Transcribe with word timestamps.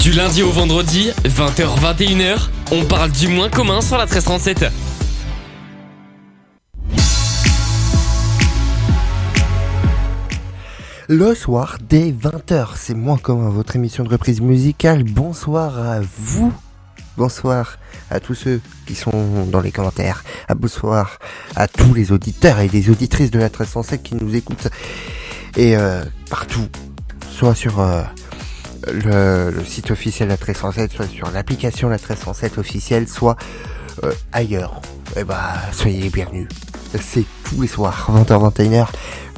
Du 0.00 0.12
lundi 0.12 0.44
au 0.44 0.50
vendredi, 0.52 1.10
20h-21h, 1.24 2.48
on 2.70 2.84
parle 2.84 3.10
du 3.10 3.26
moins 3.26 3.50
commun 3.50 3.80
sur 3.80 3.98
la 3.98 4.04
1337. 4.04 4.66
Le 11.08 11.34
soir 11.34 11.78
dès 11.82 12.12
20h, 12.12 12.68
c'est 12.76 12.94
moins 12.94 13.18
commun, 13.18 13.48
votre 13.48 13.74
émission 13.74 14.04
de 14.04 14.08
reprise 14.08 14.40
musicale. 14.40 15.02
Bonsoir 15.02 15.76
à 15.78 16.00
vous. 16.00 16.52
Bonsoir 17.16 17.78
à 18.08 18.20
tous 18.20 18.34
ceux 18.34 18.60
qui 18.86 18.94
sont 18.94 19.46
dans 19.50 19.60
les 19.60 19.72
commentaires. 19.72 20.22
À 20.46 20.54
bonsoir 20.54 21.18
à 21.56 21.66
tous 21.66 21.92
les 21.92 22.12
auditeurs 22.12 22.60
et 22.60 22.68
les 22.68 22.88
auditrices 22.88 23.32
de 23.32 23.40
la 23.40 23.46
1307 23.46 24.02
qui 24.04 24.14
nous 24.14 24.36
écoutent. 24.36 24.68
Et 25.56 25.76
euh, 25.76 26.04
partout, 26.30 26.68
soit 27.28 27.56
sur 27.56 27.80
euh, 27.80 28.02
le, 28.92 29.64
site 29.64 29.90
officiel 29.90 30.28
la 30.28 30.34
1307, 30.34 30.92
soit 30.92 31.06
sur 31.06 31.30
l'application 31.30 31.88
la 31.88 31.96
1307 31.96 32.58
officielle, 32.58 33.08
soit 33.08 33.36
euh, 34.04 34.12
ailleurs. 34.32 34.80
Eh 35.16 35.24
bah, 35.24 35.54
soyez 35.72 36.00
les 36.00 36.10
bienvenus. 36.10 36.48
C'est 37.00 37.24
tous 37.44 37.62
les 37.62 37.68
soirs, 37.68 38.10
20h-21h, 38.12 38.86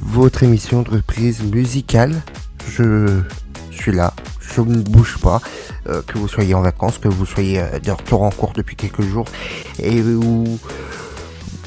votre 0.03 0.43
émission 0.43 0.83
de 0.83 0.91
reprise 0.91 1.43
musicale. 1.43 2.15
Je 2.69 3.23
suis 3.71 3.93
là, 3.93 4.15
je 4.41 4.61
ne 4.61 4.83
bouge 4.83 5.19
pas. 5.19 5.41
Euh, 5.89 6.03
que 6.07 6.19
vous 6.19 6.29
soyez 6.29 6.55
en 6.55 6.61
vacances, 6.61 6.99
que 6.99 7.09
vous 7.09 7.25
soyez 7.25 7.61
euh, 7.61 7.79
de 7.79 7.91
retour 7.91 8.23
en 8.23 8.31
cours 8.31 8.53
depuis 8.53 8.77
quelques 8.77 9.01
jours, 9.01 9.25
et 9.79 10.03
ou, 10.03 10.59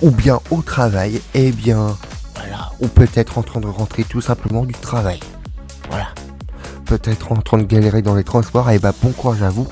ou 0.04 0.12
bien 0.12 0.40
au 0.52 0.62
travail, 0.62 1.16
et 1.34 1.48
eh 1.48 1.52
bien 1.52 1.98
voilà, 2.36 2.72
ou 2.80 2.88
peut-être 2.88 3.40
en 3.40 3.44
train 3.44 3.60
de 3.60 3.68
rentrer 3.68 4.04
tout 4.04 4.22
simplement 4.22 4.66
du 4.66 4.74
travail. 4.74 5.20
Voilà. 5.90 6.10
Peut-être 6.86 7.32
en 7.32 7.38
train 7.38 7.58
de 7.58 7.64
galérer 7.64 8.02
dans 8.02 8.16
les 8.16 8.24
transports, 8.24 8.70
et 8.70 8.76
eh 8.76 8.80
bah 8.80 8.92
ben, 8.92 9.10
bon 9.10 9.14
courage 9.14 9.42
à 9.42 9.50
vous. 9.50 9.68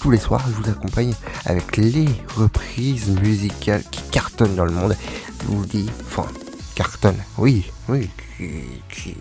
Tous 0.00 0.10
les 0.10 0.18
soirs, 0.18 0.44
je 0.48 0.52
vous 0.52 0.70
accompagne 0.70 1.14
avec 1.46 1.76
les 1.76 2.06
reprises 2.36 3.08
musicales 3.20 3.82
qui 3.90 4.02
cartonnent 4.10 4.54
dans 4.54 4.64
le 4.64 4.72
monde. 4.72 4.96
Je 5.42 5.46
vous 5.46 5.66
dis, 5.66 5.88
enfin, 6.06 6.26
cartonnent, 6.74 7.22
oui, 7.38 7.70
oui, 7.88 8.10
qui, 8.38 8.48
qui 8.90 9.16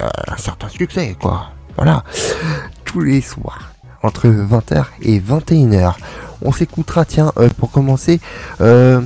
a 0.00 0.10
un 0.32 0.36
certain 0.36 0.68
succès, 0.68 1.16
quoi. 1.20 1.50
Voilà. 1.76 2.04
Tous 2.84 3.00
les 3.00 3.20
soirs 3.20 3.72
entre 4.02 4.28
20h 4.28 4.84
et 5.02 5.20
21h. 5.20 5.94
On 6.42 6.52
s'écoutera, 6.52 7.04
tiens, 7.04 7.32
euh, 7.38 7.48
pour 7.56 7.70
commencer, 7.70 8.20
euh, 8.60 9.00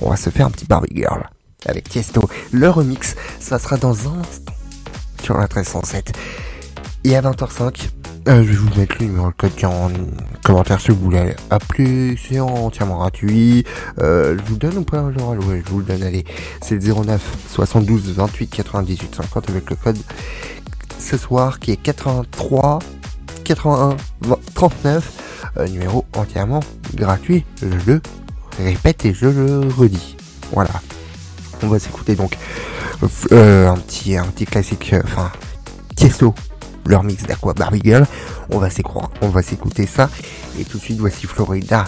on 0.00 0.10
va 0.10 0.16
se 0.16 0.30
faire 0.30 0.46
un 0.46 0.50
petit 0.50 0.66
Barbie 0.66 0.94
Girl 0.94 1.28
avec 1.66 1.88
Tiesto. 1.88 2.28
Le 2.52 2.70
remix, 2.70 3.16
ça 3.40 3.58
sera 3.58 3.76
dans 3.76 4.08
un 4.08 4.20
instant 4.20 4.52
sur 5.22 5.34
la 5.34 5.42
1307. 5.42 6.12
Et 7.04 7.16
à 7.16 7.22
20h05, 7.22 7.88
euh, 8.28 8.42
je 8.42 8.48
vais 8.48 8.54
vous 8.54 8.78
mettre 8.78 8.96
le 9.00 9.06
numéro 9.06 9.28
de 9.28 9.34
code 9.36 9.52
en 9.64 9.90
commentaire 10.44 10.80
si 10.80 10.90
vous 10.90 11.00
voulez 11.00 11.34
appeler. 11.50 12.16
C'est 12.22 12.40
entièrement 12.40 12.98
gratuit. 12.98 13.64
je 13.98 14.42
vous 14.44 14.56
donne 14.56 14.78
ou 14.78 14.82
pas 14.84 15.02
Ouais, 15.02 15.62
je 15.64 15.70
vous 15.70 15.78
le 15.78 15.84
donne. 15.84 16.02
Allez, 16.02 16.24
c'est 16.60 16.74
le 16.74 16.94
09 16.94 17.22
72 17.48 18.12
28 18.14 18.48
98 18.48 19.14
50 19.14 19.50
avec 19.50 19.70
le 19.70 19.76
code 19.76 19.98
ce 20.98 21.16
soir 21.16 21.58
qui 21.58 21.70
est 21.70 21.76
83 21.76 22.80
81 23.44 23.96
39, 24.54 25.12
numéro 25.70 26.04
entièrement 26.14 26.60
gratuit, 26.94 27.44
je 27.62 27.92
le 27.92 28.02
répète 28.58 29.04
et 29.06 29.14
je 29.14 29.26
le 29.26 29.60
redis. 29.68 30.16
Voilà. 30.52 30.82
On 31.62 31.68
va 31.68 31.78
s'écouter 31.78 32.14
donc 32.14 32.36
euh, 33.32 33.68
un 33.68 33.76
petit 33.76 34.16
un 34.16 34.24
petit 34.24 34.44
classique, 34.44 34.92
euh, 34.92 35.00
enfin 35.04 35.30
Tiesto, 35.96 36.34
leur 36.88 37.04
mix 37.04 37.22
d'Aqua. 37.24 37.54
On 38.50 38.58
va 38.58 38.68
on 39.20 39.28
va 39.28 39.42
s'écouter 39.42 39.86
ça 39.86 40.10
et 40.58 40.64
tout 40.64 40.78
de 40.78 40.82
suite 40.82 40.98
voici 40.98 41.26
Florida. 41.26 41.84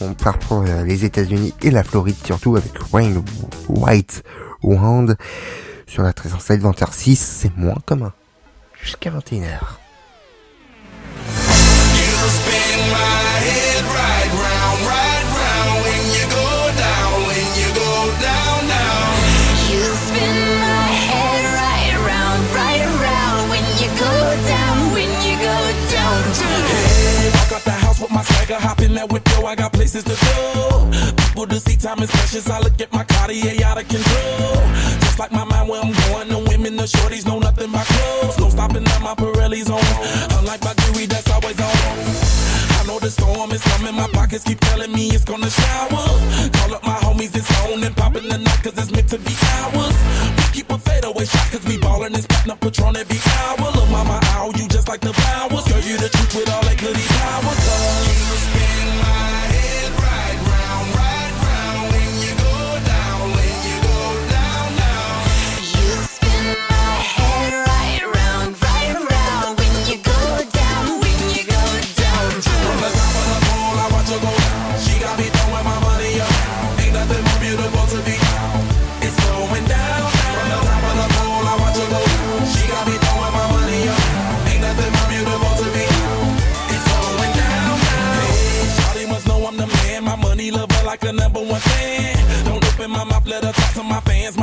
On 0.00 0.12
part 0.12 0.38
pour 0.38 0.62
euh, 0.62 0.84
les 0.84 1.06
États-Unis 1.06 1.54
et 1.62 1.70
la 1.70 1.82
Floride 1.82 2.16
surtout 2.24 2.56
avec 2.56 2.72
Wayne 2.92 3.22
White 3.68 4.22
Wand 4.62 5.14
sur 5.86 6.02
la 6.02 6.08
1307 6.08 6.62
20h6, 6.62 7.16
c'est 7.16 7.56
moins 7.56 7.78
commun. 7.86 8.12
Jusqu'à 8.82 9.10
21h. 9.10 9.76
I 27.98 28.02
with 28.02 28.10
my 28.10 28.22
swagger, 28.22 28.60
hop 28.60 28.80
in 28.80 28.94
that 28.94 29.10
window, 29.10 29.46
I 29.46 29.54
got 29.54 29.72
places 29.72 30.04
to 30.04 30.16
go. 30.16 30.84
People 31.16 31.46
to 31.46 31.60
see, 31.60 31.76
time 31.76 32.02
is 32.02 32.10
precious. 32.10 32.48
I 32.50 32.60
look 32.60 32.80
at 32.80 32.92
my 32.92 33.04
Cartier 33.04 33.64
out 33.64 33.80
of 33.80 33.88
control. 33.88 34.60
Just 35.00 35.18
like 35.18 35.32
my 35.32 35.44
mind 35.44 35.68
where 35.68 35.80
I'm 35.80 35.92
going, 35.92 36.28
the 36.28 36.38
women, 36.48 36.76
the 36.76 36.84
shorties 36.84 37.26
know 37.26 37.38
nothing 37.38 37.72
but 37.72 37.86
clothes. 37.86 38.38
No 38.38 38.48
stopping 38.50 38.84
at 38.84 39.00
my 39.00 39.14
Pirelli's 39.14 39.70
on. 39.70 39.80
Unlike 40.38 40.62
my 40.64 40.74
jewelry 40.74 41.06
that's 41.06 41.30
always 41.30 41.58
on 41.60 41.76
I 42.76 42.84
know 42.86 42.98
the 42.98 43.10
storm 43.10 43.52
is 43.52 43.62
coming. 43.64 43.94
My 43.94 44.08
pockets 44.12 44.44
keep 44.44 44.60
telling 44.60 44.92
me 44.92 45.08
it's 45.08 45.24
gonna 45.24 45.48
shower. 45.50 46.04
Call 46.52 46.74
up 46.76 46.84
my 46.84 46.98
homies, 47.00 47.34
it's 47.34 47.48
on 47.64 47.82
and 47.82 47.96
popping 47.96 48.28
the 48.28 48.38
night, 48.38 48.60
cause 48.62 48.76
it's 48.76 48.92
meant 48.92 49.08
to 49.08 49.18
be 49.18 49.34
ours. 49.64 49.96
We 50.36 50.44
keep 50.52 50.68
a 50.70 50.78
fadeaway 50.78 51.24
shot, 51.24 51.48
cause 51.50 51.64
we 51.64 51.78
ballin' 51.78 52.14
and 52.14 52.22
spittin' 52.22 52.50
up 52.50 52.60
Patron 52.60 52.96
every 52.96 53.20
hour. 53.40 53.72
Look, 53.72 53.88
mama, 53.88 54.20
ow, 54.36 54.52
you 54.56 54.68
just 54.68 54.88
like 54.88 55.00
the 55.00 55.14
flowers. 55.14 55.55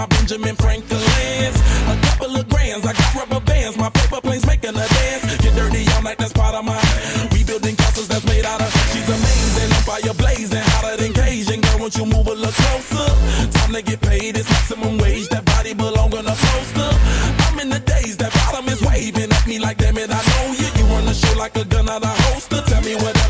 My 0.03 0.17
Benjamin 0.17 0.55
Franklin's. 0.55 1.57
A 1.87 1.95
couple 2.07 2.35
of 2.35 2.47
grands, 2.49 2.85
I 2.85 2.93
got 2.93 3.15
rubber 3.15 3.39
bands. 3.45 3.77
My 3.77 3.89
paper 3.89 4.19
planes 4.21 4.45
making 4.45 4.75
a 4.75 4.87
dance. 4.87 5.23
Get 5.37 5.55
dirty 5.55 5.85
all 5.95 6.01
night, 6.01 6.17
that's 6.17 6.33
part 6.33 6.55
of 6.55 6.65
my. 6.65 6.79
Rebuilding 7.31 7.75
castles 7.75 8.07
that's 8.07 8.25
made 8.25 8.45
out 8.45 8.61
of. 8.61 8.71
She's 8.91 9.07
amazing, 9.07 9.71
on 9.71 9.83
fire 9.87 10.13
blazing, 10.15 10.63
hotter 10.75 10.97
than 10.97 11.13
Cajun. 11.13 11.61
Girl, 11.61 11.79
won't 11.79 11.95
you 11.95 12.05
move 12.05 12.27
a 12.27 12.35
little 12.35 12.51
closer? 12.51 13.07
Time 13.57 13.73
to 13.73 13.81
get 13.81 14.01
paid, 14.01 14.35
it's 14.35 14.49
maximum 14.49 14.97
wage. 14.97 15.29
That 15.29 15.45
body 15.45 15.73
belong 15.73 16.13
on 16.17 16.25
a 16.27 16.35
poster. 16.35 16.91
I'm 17.47 17.59
in 17.59 17.69
the 17.69 17.79
days, 17.79 18.17
that 18.17 18.33
bottom 18.33 18.67
is 18.67 18.81
waving 18.81 19.31
at 19.31 19.47
me 19.47 19.59
like, 19.59 19.77
damn 19.77 19.97
it, 19.97 20.09
I 20.11 20.19
know 20.19 20.51
you. 20.51 20.67
You 20.77 20.85
run 20.91 21.05
the 21.05 21.13
show 21.13 21.37
like 21.37 21.55
a 21.55 21.65
gun 21.65 21.87
out 21.87 22.03
of 22.03 22.15
holster. 22.27 22.61
Tell 22.67 22.81
me 22.81 22.95
whatever, 22.95 23.22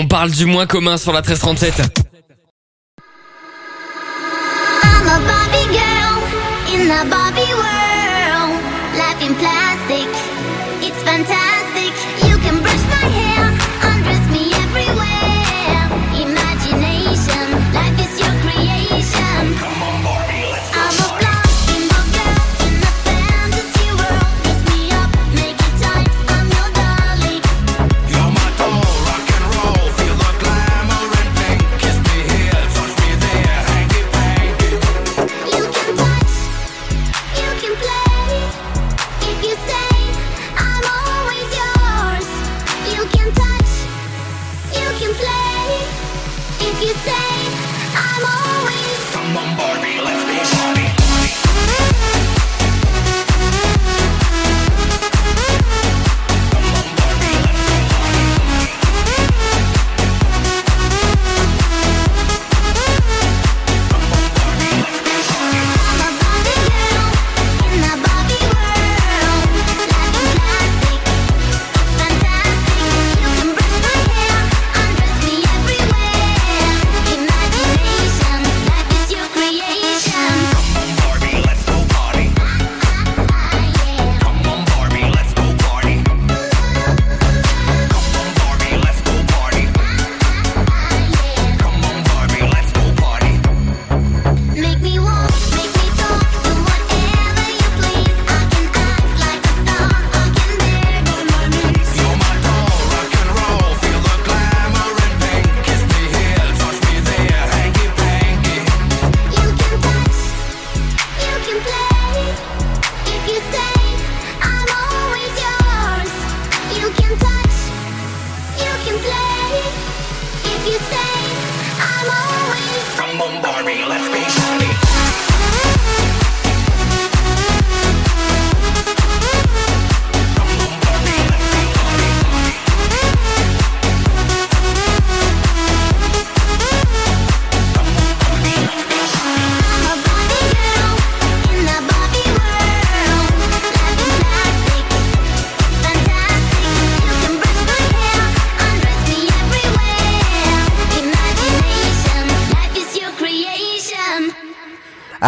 On 0.00 0.06
parle 0.06 0.30
du 0.30 0.46
moins 0.46 0.64
commun 0.64 0.96
sur 0.96 1.12
la 1.12 1.22
1337. 1.22 2.07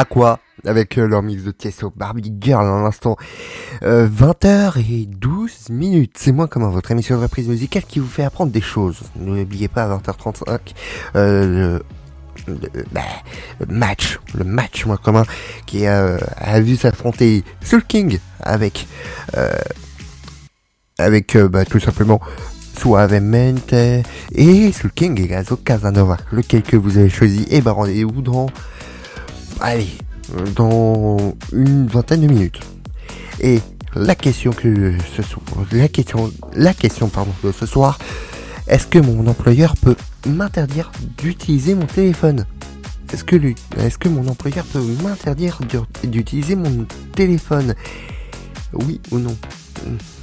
Quoi 0.04 0.40
avec 0.66 0.98
euh, 0.98 1.06
leur 1.06 1.22
mix 1.22 1.42
de 1.42 1.52
Tiesto 1.52 1.90
Barbie 1.96 2.34
Girl 2.38 2.66
à 2.66 2.82
l'instant. 2.82 3.16
Euh, 3.82 4.06
20h 4.06 4.78
et 4.78 5.06
12 5.06 5.70
minutes. 5.70 6.16
C'est 6.18 6.32
moins 6.32 6.48
comme 6.48 6.64
votre 6.70 6.90
émission 6.90 7.16
de 7.16 7.22
reprise 7.22 7.48
musicale 7.48 7.84
qui 7.84 7.98
vous 7.98 8.06
fait 8.06 8.24
apprendre 8.24 8.52
des 8.52 8.60
choses. 8.60 9.00
N'oubliez 9.16 9.68
pas 9.68 9.84
à 9.84 9.98
20h35 9.98 10.58
euh, 11.16 11.78
bah, 12.92 13.00
le 13.58 13.66
match, 13.66 14.18
le 14.34 14.44
match 14.44 14.86
moins 14.86 14.96
commun 14.96 15.24
qui 15.66 15.86
euh, 15.86 16.18
a 16.36 16.60
vu 16.60 16.76
s'affronter 16.76 17.44
Soul 17.62 17.84
King 17.84 18.18
avec 18.40 18.86
euh, 19.36 19.50
avec 20.98 21.36
euh, 21.36 21.48
bah, 21.48 21.64
tout 21.64 21.80
simplement 21.80 22.20
Suavemente 22.78 23.74
et 24.32 24.72
Soul 24.72 24.92
King 24.92 25.20
et 25.20 25.26
Gazo 25.26 25.56
Casanova. 25.56 26.16
Lequel 26.32 26.62
que 26.62 26.76
vous 26.76 26.98
avez 26.98 27.10
choisi 27.10 27.46
Et 27.50 27.60
bah 27.60 27.72
rendez-vous 27.72 28.22
dans 28.22 28.46
allez, 29.60 29.88
dans 30.54 31.34
une 31.52 31.86
vingtaine 31.86 32.22
de 32.22 32.26
minutes. 32.26 32.60
Et 33.40 33.60
la 33.94 34.14
question 34.14 34.52
que 34.52 34.94
ce 35.16 35.22
soir, 35.22 35.42
la 35.72 35.88
question, 35.88 36.32
la 36.54 36.74
question 36.74 37.08
pardon 37.08 37.32
de 37.42 37.52
ce 37.52 37.66
soir, 37.66 37.98
est-ce 38.66 38.86
que 38.86 38.98
mon 38.98 39.26
employeur 39.26 39.74
peut 39.76 39.96
m'interdire 40.28 40.92
d'utiliser 41.18 41.74
mon 41.74 41.86
téléphone? 41.86 42.46
Est-ce 43.12 43.24
que 43.24 43.34
est-ce 43.78 43.98
que 43.98 44.08
mon 44.08 44.28
employeur 44.28 44.64
peut 44.66 44.82
m'interdire 45.02 45.58
d'u- 45.68 46.08
d'utiliser 46.08 46.54
mon 46.54 46.86
téléphone? 47.16 47.74
Oui 48.72 49.00
ou 49.10 49.18
non? 49.18 49.36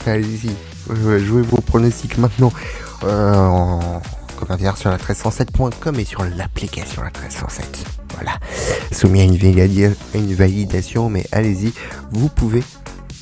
Allez-y, 0.05 0.51
euh, 0.91 1.19
jouez 1.25 1.41
vos 1.41 1.59
pronostics 1.59 2.17
maintenant. 2.17 2.53
Euh, 3.03 3.35
en 3.35 4.01
commentaire 4.39 4.77
sur 4.77 4.89
la 4.89 4.97
1307.com 4.97 5.99
et 5.99 6.05
sur 6.05 6.23
l'application 6.23 7.01
la 7.01 7.09
1307. 7.09 7.85
Voilà, 8.17 8.39
soumis 8.91 9.21
à 9.21 9.25
une, 9.25 10.33
validation, 10.33 11.07
mais 11.07 11.23
allez-y, 11.31 11.71
vous 12.11 12.29
pouvez 12.29 12.63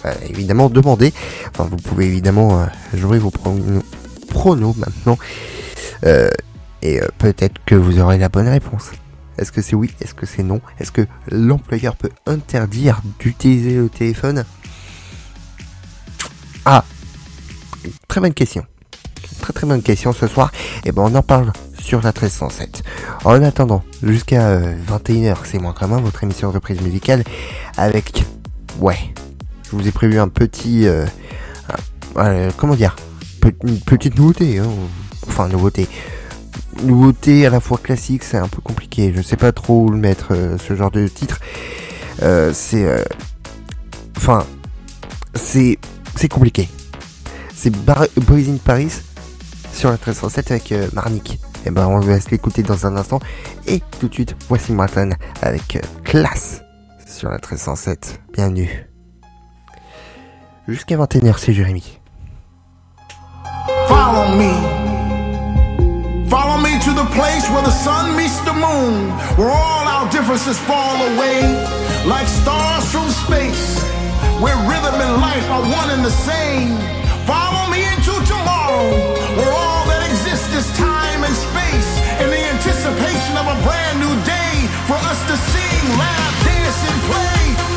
euh, 0.05 0.13
évidemment 0.29 0.69
demander, 0.69 1.13
enfin 1.49 1.67
vous 1.69 1.75
pouvez 1.75 2.05
évidemment 2.05 2.61
euh, 2.61 2.65
jouer 2.93 3.19
vos 3.19 3.31
pronos, 3.31 4.77
maintenant, 4.77 5.17
Euh, 6.05 6.29
et 6.81 6.99
peut-être 7.17 7.59
que 7.65 7.73
vous 7.73 7.99
aurez 7.99 8.17
la 8.17 8.29
bonne 8.29 8.47
réponse. 8.47 8.91
Est-ce 9.37 9.51
que 9.51 9.61
c'est 9.61 9.75
oui? 9.75 9.91
Est-ce 10.01 10.13
que 10.13 10.25
c'est 10.25 10.43
non? 10.43 10.61
Est-ce 10.79 10.91
que 10.91 11.07
l'employeur 11.29 11.95
peut 11.95 12.11
interdire 12.25 13.01
d'utiliser 13.19 13.75
le 13.75 13.89
téléphone? 13.89 14.45
Ah! 16.63 16.85
Très 18.07 18.21
bonne 18.21 18.33
question. 18.33 18.65
Très 19.41 19.53
très 19.53 19.67
bonne 19.67 19.81
question 19.81 20.13
ce 20.13 20.27
soir. 20.27 20.51
Et 20.85 20.91
ben 20.91 21.01
on 21.01 21.15
en 21.15 21.23
parle 21.23 21.51
sur 21.85 22.01
la 22.01 22.09
1307. 22.09 22.81
En 23.23 23.41
attendant, 23.43 23.83
jusqu'à 24.01 24.47
euh, 24.47 24.75
21h, 24.89 25.35
c'est 25.45 25.59
moins 25.59 25.73
commun, 25.73 26.01
votre 26.01 26.23
émission 26.23 26.49
de 26.49 26.55
reprise 26.55 26.81
musicale 26.81 27.23
avec... 27.77 28.25
Ouais, 28.79 28.97
je 29.69 29.75
vous 29.75 29.87
ai 29.87 29.91
prévu 29.91 30.19
un 30.19 30.27
petit... 30.27 30.87
euh, 30.87 31.05
euh, 32.17 32.49
comment 32.57 32.75
dire 32.75 32.95
Une 33.63 33.79
petite 33.79 34.17
nouveauté. 34.17 34.57
hein. 34.59 34.65
Enfin, 35.27 35.47
nouveauté. 35.47 35.87
Nouveauté 36.83 37.45
à 37.45 37.49
la 37.51 37.59
fois 37.59 37.77
classique, 37.77 38.23
c'est 38.23 38.37
un 38.37 38.47
peu 38.47 38.61
compliqué. 38.61 39.13
Je 39.15 39.21
sais 39.21 39.37
pas 39.37 39.51
trop 39.51 39.83
où 39.85 39.89
le 39.91 39.97
mettre, 39.97 40.29
euh, 40.31 40.57
ce 40.57 40.75
genre 40.75 40.91
de 40.91 41.07
titre. 41.07 41.39
Euh, 42.23 42.51
c'est... 42.53 42.83
euh, 42.83 43.03
Enfin, 44.17 44.43
c'est... 45.35 45.77
C'est 46.15 46.29
compliqué. 46.29 46.67
C'est 47.55 47.69
Bar- 47.69 48.07
Boys 48.25 48.57
Paris 48.63 48.91
sur 49.73 49.89
la 49.89 49.95
1307 49.97 50.51
avec 50.51 50.71
euh, 50.71 50.87
Marnik. 50.93 51.39
Et 51.65 51.71
ben 51.71 51.87
on 51.87 51.99
va 51.99 52.19
se 52.19 52.29
l'écouter 52.29 52.61
dans 52.61 52.85
un 52.85 52.95
instant. 52.95 53.19
Et 53.65 53.81
tout 53.99 54.07
de 54.07 54.13
suite, 54.13 54.35
voici 54.47 54.71
Martin 54.71 55.09
avec 55.41 55.75
euh, 55.75 55.79
Classe 56.03 56.61
sur 57.05 57.29
la 57.29 57.35
1307. 57.35 58.21
Bienvenue. 58.33 58.87
Jusqu'à 60.67 60.97
21h, 60.97 61.35
c'est 61.37 61.53
Jérémy. 61.53 61.99
Follow 63.87 64.35
me. 64.37 64.51
Follow 66.29 66.57
me 66.57 66.79
to 66.83 66.91
the 66.91 67.07
place 67.13 67.49
where 67.49 67.63
the 67.63 67.71
sun 67.71 68.15
meets 68.15 68.39
the 68.45 68.53
moon, 68.53 69.09
where 69.37 69.49
all 69.49 69.87
our 69.87 70.09
differences 70.11 70.57
fall 70.59 70.95
away 71.13 71.41
like 72.05 72.27
stars 72.27 72.85
from 72.91 73.09
space, 73.09 73.81
where 74.39 74.55
rhythm 74.67 75.01
and 75.01 75.21
life 75.21 75.49
are 75.49 75.61
one 75.61 75.89
and 75.89 76.03
the 76.03 76.11
same. 76.11 76.77
Follow 77.25 77.69
me 77.71 77.81
into 77.93 78.13
tomorrow, 78.25 79.64
in 81.35 81.41
space 81.41 81.99
in 82.21 82.29
the 82.29 82.43
anticipation 82.55 83.35
of 83.37 83.47
a 83.47 83.57
brand 83.63 83.99
new 83.99 84.15
day 84.23 84.67
for 84.87 84.95
us 84.95 85.19
to 85.27 85.35
sing, 85.35 85.97
laugh, 85.97 86.45
dance, 86.45 86.79
and 86.89 87.01
play. 87.11 87.74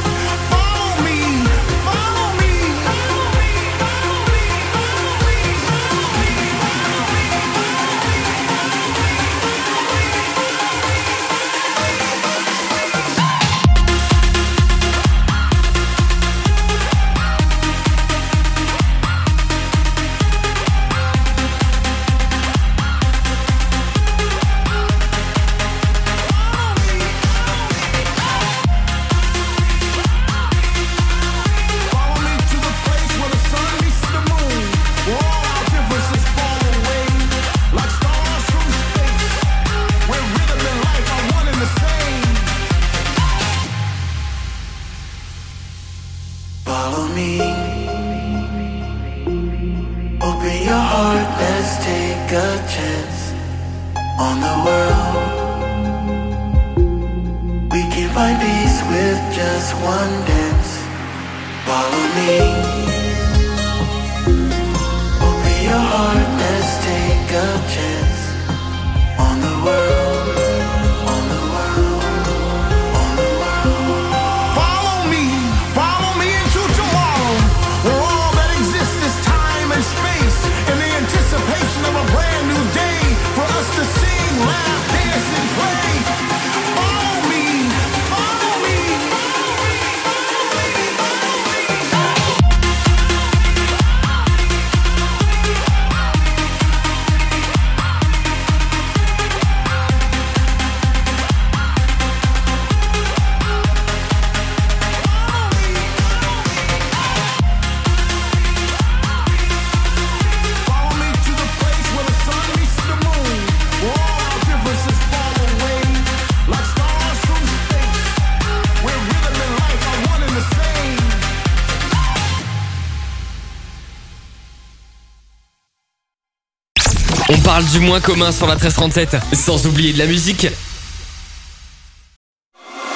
Parle 127.59 127.71
du 127.73 127.81
moins 127.81 127.99
commun 127.99 128.31
sur 128.31 128.47
la 128.47 128.55
1337, 128.55 129.17
sans 129.35 129.67
oublier 129.67 129.93
de 129.93 129.99
la 129.99 130.07
musique. 130.07 130.47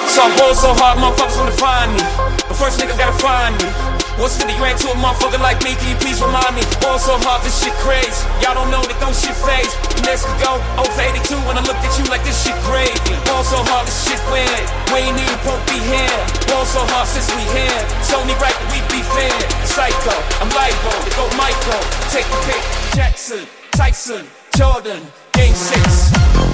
So 0.07 0.21
going 0.37 0.55
so 0.55 0.71
hard, 0.79 0.99
motherfuckers 0.99 1.35
wanna 1.35 1.51
find 1.51 1.91
me. 1.91 2.03
But 2.47 2.55
first 2.55 2.79
nigga 2.79 2.95
gotta 2.95 3.11
find 3.19 3.51
me. 3.59 3.67
What's 4.15 4.37
50 4.39 4.55
grand 4.55 4.79
to 4.79 4.87
a 4.87 4.95
motherfucker 5.03 5.41
like 5.41 5.59
me? 5.65 5.75
Can 5.75 5.89
you 5.89 5.99
please 5.99 6.21
remind 6.21 6.55
me? 6.55 6.63
Going 6.79 6.99
so 6.99 7.19
hard, 7.27 7.43
this 7.43 7.59
shit 7.59 7.73
crazy. 7.83 8.15
Y'all 8.39 8.55
don't 8.55 8.71
know 8.71 8.79
that 8.79 8.95
don't 9.03 9.11
shit 9.11 9.35
phase. 9.35 9.73
The 9.99 10.07
next 10.07 10.23
could 10.31 10.39
go 10.39 10.55
over 10.79 10.95
82 10.95 11.35
when 11.43 11.59
I 11.59 11.63
looked 11.67 11.83
at 11.83 11.91
you 11.99 12.07
like 12.07 12.23
this 12.23 12.39
shit 12.39 12.55
crazy. 12.63 12.95
Going 13.27 13.43
so 13.43 13.59
hard, 13.67 13.83
this 13.83 13.99
shit 14.07 14.21
weird. 14.31 14.63
We 14.95 15.03
ain't 15.03 15.19
even 15.19 15.39
to 15.43 15.59
be 15.67 15.75
here. 15.91 16.19
Going 16.47 16.69
so 16.71 16.87
hard 16.87 17.11
since 17.11 17.27
we 17.35 17.43
here. 17.51 17.79
It's 17.99 18.15
only 18.15 18.37
right 18.39 18.55
that 18.55 18.69
we 18.71 18.79
be 18.87 19.03
fair. 19.11 19.33
Psycho, 19.67 20.15
I'm 20.39 20.47
to 20.47 21.11
go 21.19 21.27
Michael. 21.35 21.83
Take 22.15 22.29
the 22.31 22.39
pick. 22.47 22.63
Jackson, 22.95 23.43
Tyson, 23.75 24.23
Jordan, 24.55 25.01
Game 25.31 25.55
6. 25.55 26.52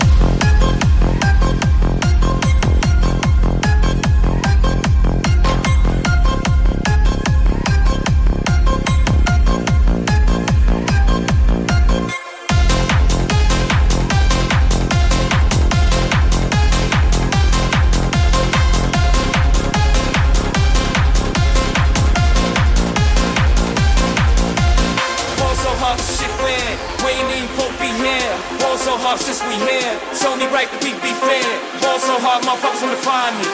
Since 29.34 29.48
we 29.48 29.56
here. 29.70 30.00
It's 30.10 30.26
only 30.26 30.48
right 30.48 30.70
that 30.72 30.82
we 30.84 30.92
be 31.06 31.14
fair. 31.14 31.46
Ball 31.82 32.00
so 32.00 32.18
hard, 32.18 32.42
motherfuckers 32.44 32.82
wanna 32.82 32.98
find 32.98 33.38
me. 33.38 33.46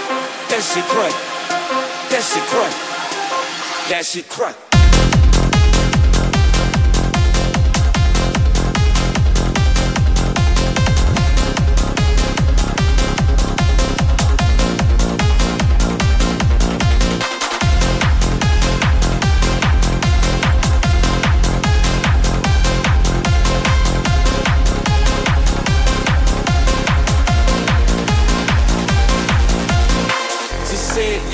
That 0.49 0.63
shit 0.63 0.85
crack. 0.87 1.15
That 2.11 2.23
shit 2.23 2.43
crack. 2.47 2.73
That 3.89 4.05
shit 4.05 4.29
crack. 4.29 4.64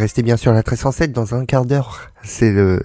Restez 0.00 0.22
bien 0.22 0.38
sur 0.38 0.52
la 0.52 0.60
1307 0.60 1.12
dans 1.12 1.34
un 1.34 1.44
quart 1.44 1.66
d'heure. 1.66 2.10
C'est 2.22 2.50
le, 2.50 2.80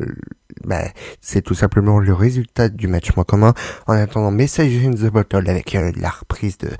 bah, 0.65 0.83
c'est 1.21 1.41
tout 1.41 1.53
simplement 1.53 1.97
le 1.97 2.13
résultat 2.13 2.67
du 2.67 2.89
match 2.89 3.15
moins 3.15 3.23
commun. 3.23 3.53
En 3.87 3.93
attendant, 3.93 4.31
Message 4.31 4.73
in 4.85 4.91
the 4.91 5.09
Bottle 5.09 5.49
avec 5.49 5.75
euh, 5.75 5.93
la 5.95 6.09
reprise 6.09 6.57
de, 6.57 6.71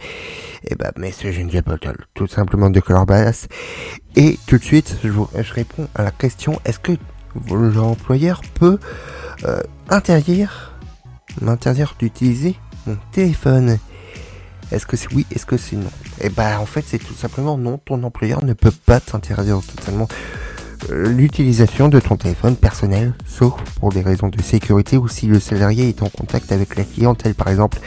eh 0.68 0.76
bah, 0.76 0.92
Message 0.98 1.40
in 1.40 1.48
the 1.48 1.64
Bottle, 1.64 1.96
tout 2.16 2.28
simplement 2.28 2.70
de 2.70 2.82
Color 2.82 3.06
Bass. 3.06 3.48
Et 4.18 4.38
tout 4.46 4.58
de 4.58 4.64
suite, 4.64 4.98
je 5.06 5.54
réponds 5.54 5.88
à 5.96 6.04
la 6.04 6.12
question, 6.12 6.60
est-ce 6.66 6.80
que 6.80 6.92
l'employeur 7.50 8.42
peut 8.56 8.78
euh, 9.46 9.64
interdire, 9.88 10.78
m'interdire 11.40 11.96
d'utiliser 11.98 12.58
mon 12.88 12.98
téléphone? 13.14 13.78
Est-ce 14.72 14.86
que 14.86 14.98
c'est 14.98 15.14
oui 15.14 15.26
Est-ce 15.32 15.46
que 15.46 15.58
c'est 15.58 15.76
non? 15.76 15.90
Eh 16.22 16.30
bah 16.30 16.60
en 16.60 16.66
fait 16.66 16.84
c'est 16.88 17.00
tout 17.00 17.14
simplement 17.14 17.58
non. 17.58 17.78
Ton 17.78 18.04
employeur 18.04 18.44
ne 18.44 18.54
peut 18.54 18.72
pas 18.72 19.00
t'interdire 19.00 19.62
totalement 19.62 20.08
euh, 20.92 21.10
l'utilisation 21.10 21.88
de 21.88 22.00
ton 22.00 22.18
téléphone 22.18 22.56
personnel, 22.56 23.14
sauf 23.26 23.54
pour 23.80 23.92
des 23.92 24.02
raisons 24.02 24.28
de 24.28 24.42
sécurité 24.42 24.98
ou 24.98 25.08
si 25.08 25.28
le 25.28 25.40
salarié 25.40 25.90
est 25.90 26.02
en 26.02 26.10
contact 26.10 26.52
avec 26.52 26.76
la 26.76 26.84
clientèle 26.84 27.36
par 27.36 27.50
exemple. 27.50 27.80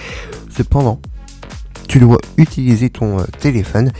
Cependant, 0.51 1.01
tu 1.89 1.99
dois 1.99 2.19
utiliser 2.37 2.91
ton 2.91 3.21
euh, 3.21 3.25
téléphone 3.39 3.93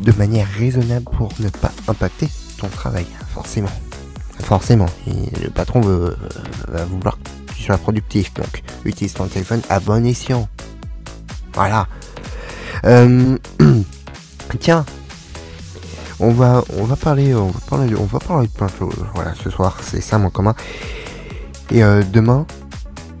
de 0.00 0.12
manière 0.12 0.46
raisonnable 0.58 1.04
pour 1.04 1.32
ne 1.40 1.48
pas 1.48 1.72
impacter 1.86 2.28
ton 2.58 2.68
travail, 2.68 3.06
forcément. 3.32 3.70
Forcément, 4.40 4.86
Et 5.06 5.44
le 5.44 5.50
patron 5.50 5.80
veut, 5.80 6.10
euh, 6.10 6.16
va 6.68 6.84
vouloir 6.84 7.18
que 7.18 7.52
tu 7.54 7.62
sois 7.64 7.76
productif, 7.76 8.32
donc 8.34 8.62
utilise 8.84 9.14
ton 9.14 9.26
téléphone 9.26 9.60
à 9.68 9.80
bon 9.80 10.06
escient. 10.06 10.48
Voilà. 11.54 11.88
Euh, 12.84 13.36
tiens, 14.60 14.84
on 16.20 16.30
va, 16.32 16.62
on 16.76 16.84
va 16.84 16.96
parler, 16.96 17.34
on 17.34 17.48
va 17.48 17.60
parler, 17.68 17.94
on 17.96 18.04
va 18.04 18.18
parler 18.18 18.48
de 18.48 18.52
plein 18.52 18.66
de 18.66 18.72
choses. 18.72 19.04
Voilà, 19.14 19.34
ce 19.42 19.50
soir, 19.50 19.76
c'est 19.82 20.00
ça 20.00 20.18
mon 20.18 20.30
commun. 20.30 20.54
Et 21.70 21.82
euh, 21.84 22.02
demain, 22.12 22.46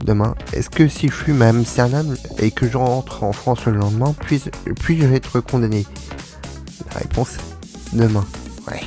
demain. 0.04 0.34
Est-ce 0.52 0.70
que 0.70 0.88
si 0.88 1.08
je 1.08 1.12
fume 1.14 1.42
à 1.42 1.48
Amsterdam 1.48 2.14
et 2.38 2.50
que 2.50 2.68
je 2.68 2.76
rentre 2.76 3.22
en 3.24 3.32
France 3.32 3.66
le 3.66 3.72
lendemain, 3.72 4.14
puis- 4.20 4.42
puis-je 4.80 5.06
être 5.12 5.40
condamné? 5.40 5.86
La 6.94 7.00
réponse, 7.00 7.36
demain. 7.92 8.24
Ouais. 8.68 8.80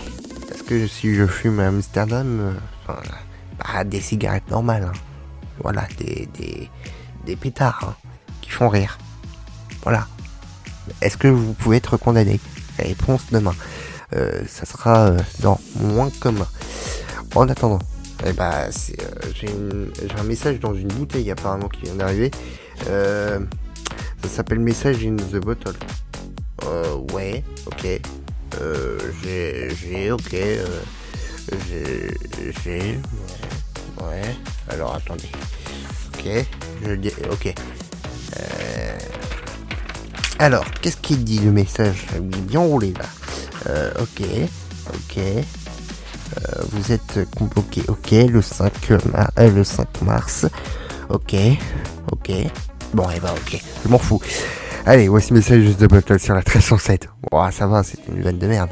Parce 0.50 0.64
que 0.64 0.88
si 0.88 1.14
je 1.14 1.26
fume 1.28 1.60
à 1.60 1.68
Amsterdam, 1.68 2.54
euh, 2.90 2.94
bah, 3.60 3.84
des 3.84 4.02
cigarettes 4.02 4.50
normales. 4.50 4.90
hein. 4.90 4.98
Voilà, 5.62 5.88
des, 6.00 6.28
des, 6.40 6.70
des 7.26 7.36
pétards 7.36 7.84
hein, 7.88 7.96
qui 8.42 8.50
font 8.50 8.68
rire. 8.68 8.98
Voilà. 9.84 10.08
Est-ce 11.02 11.18
que 11.18 11.28
vous 11.28 11.54
pouvez 11.54 11.78
être 11.78 11.98
condamné? 11.98 12.40
Réponse, 12.78 13.28
demain. 13.32 13.54
Euh, 14.16 14.42
ça 14.48 14.66
sera 14.66 15.08
euh, 15.08 15.18
dans 15.40 15.60
moins 15.80 16.10
commun. 16.20 16.48
En 17.34 17.48
attendant, 17.48 17.80
eh 18.26 18.34
bah, 18.34 18.66
euh, 18.66 18.72
j'ai, 19.34 19.50
un 20.18 20.24
message 20.24 20.60
dans 20.60 20.74
une 20.74 20.90
bouteille 20.90 21.32
apparemment 21.32 21.70
qui 21.70 21.84
vient 21.84 21.96
d'arriver. 21.96 22.30
Euh, 22.88 23.40
ça 24.22 24.30
s'appelle 24.30 24.60
Message 24.60 25.06
in 25.06 25.16
the 25.16 25.38
Bottle. 25.38 25.76
Euh, 26.66 26.96
ouais, 27.14 27.44
ok. 27.66 27.88
Euh, 28.60 29.00
j'ai, 29.24 30.12
ok. 30.12 30.36
J'ai, 31.68 32.14
j'ai, 32.64 32.80
ouais, 32.80 34.04
ouais. 34.04 34.36
Alors 34.70 34.96
attendez. 34.96 35.30
Ok, 36.14 36.46
je 36.86 36.94
dis, 36.96 37.12
ok. 37.32 37.54
Euh, 38.38 38.98
alors, 40.42 40.66
qu'est-ce 40.82 40.98
qu'il 40.98 41.24
dit 41.24 41.40
le 41.40 41.52
message 41.52 42.06
Il 42.16 42.38
est 42.38 42.42
bien 42.42 42.60
roulé 42.60 42.94
là. 42.98 43.06
Euh, 43.70 43.92
ok, 44.00 44.26
ok. 44.90 45.18
Euh, 45.18 46.62
vous 46.72 46.92
êtes 46.92 47.20
convoqué, 47.38 47.84
ok, 47.88 48.12
le 48.12 48.42
5, 48.42 48.72
mar- 49.12 49.32
euh, 49.40 49.52
le 49.52 49.64
5 49.64 50.02
mars. 50.02 50.46
Ok, 51.10 51.36
ok. 52.12 52.32
Bon, 52.94 53.10
et 53.10 53.20
bah 53.20 53.34
ok, 53.36 53.62
je 53.84 53.90
m'en 53.90 53.98
fous. 53.98 54.22
Allez, 54.86 55.08
voici 55.08 55.34
message 55.34 55.78
de 55.78 55.88
Bottle 55.88 56.20
sur 56.20 56.34
la 56.34 56.40
1307. 56.42 57.08
Bon, 57.32 57.52
ça 57.52 57.68
va, 57.68 57.84
c'était 57.84 58.12
une 58.12 58.22
vanne 58.24 58.40
de 58.40 58.48
merde. 58.48 58.70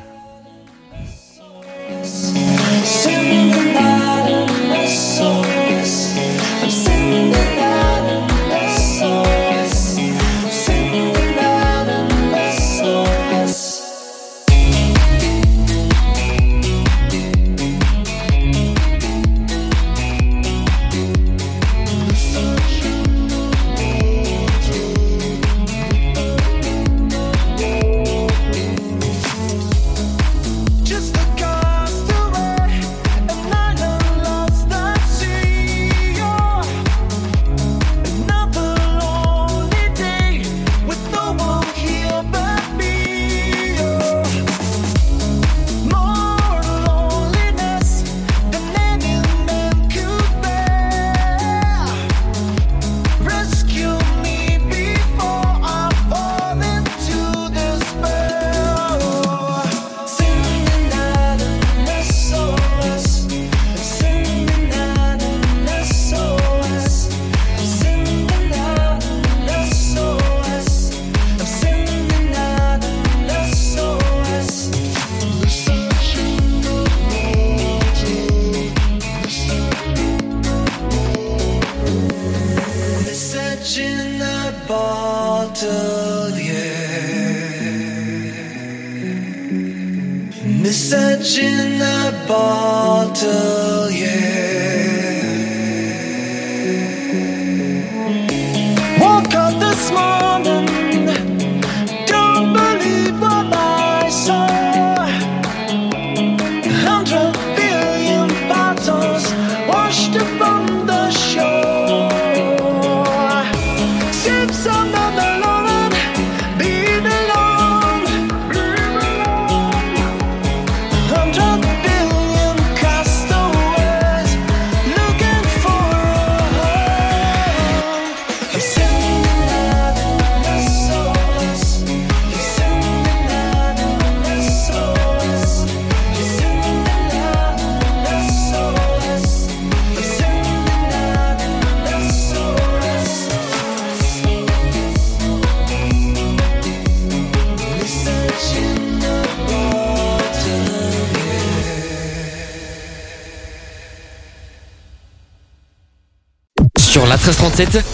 Bottle, 93.22 93.49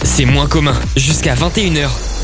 c'est 0.04 0.26
moins 0.26 0.46
commun. 0.46 0.74
Jusqu'à 0.94 1.34
21h. 1.34 2.15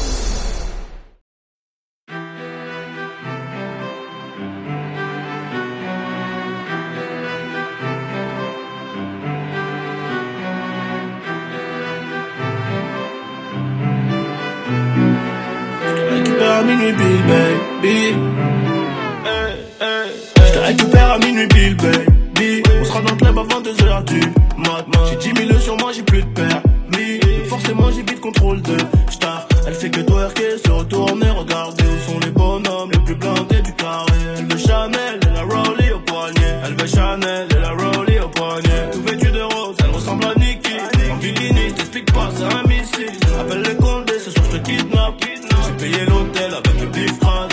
Elle 36.72 36.80
veut 36.80 36.87
Chanel 36.87 37.48
et 37.54 37.61
la 37.61 37.70
Rollie 37.70 38.18
au 38.18 38.28
poignet. 38.28 38.90
Tout 38.92 39.02
vêtu 39.02 39.30
de 39.30 39.42
rose, 39.42 39.76
elle 39.85 39.90
ressemble 39.90 40.24
à 40.24 40.35
Nikki. 40.38 40.72
En 41.11 41.16
bikini, 41.16 41.68
je 41.68 41.74
t'explique 41.74 42.11
pas, 42.12 42.30
c'est 42.35 42.44
un 42.44 42.62
missile. 42.66 43.11
Appelle 43.38 43.62
les 43.62 43.76
condés, 43.76 44.18
ce 44.18 44.30
soir 44.30 44.46
je 44.50 44.56
te 44.56 44.62
kidnappe. 44.62 45.14
J'ai 45.20 45.72
payé 45.74 46.06
l'hôtel 46.06 46.50
avec 46.54 46.80
le 46.80 46.87
bifrane. 46.87 47.48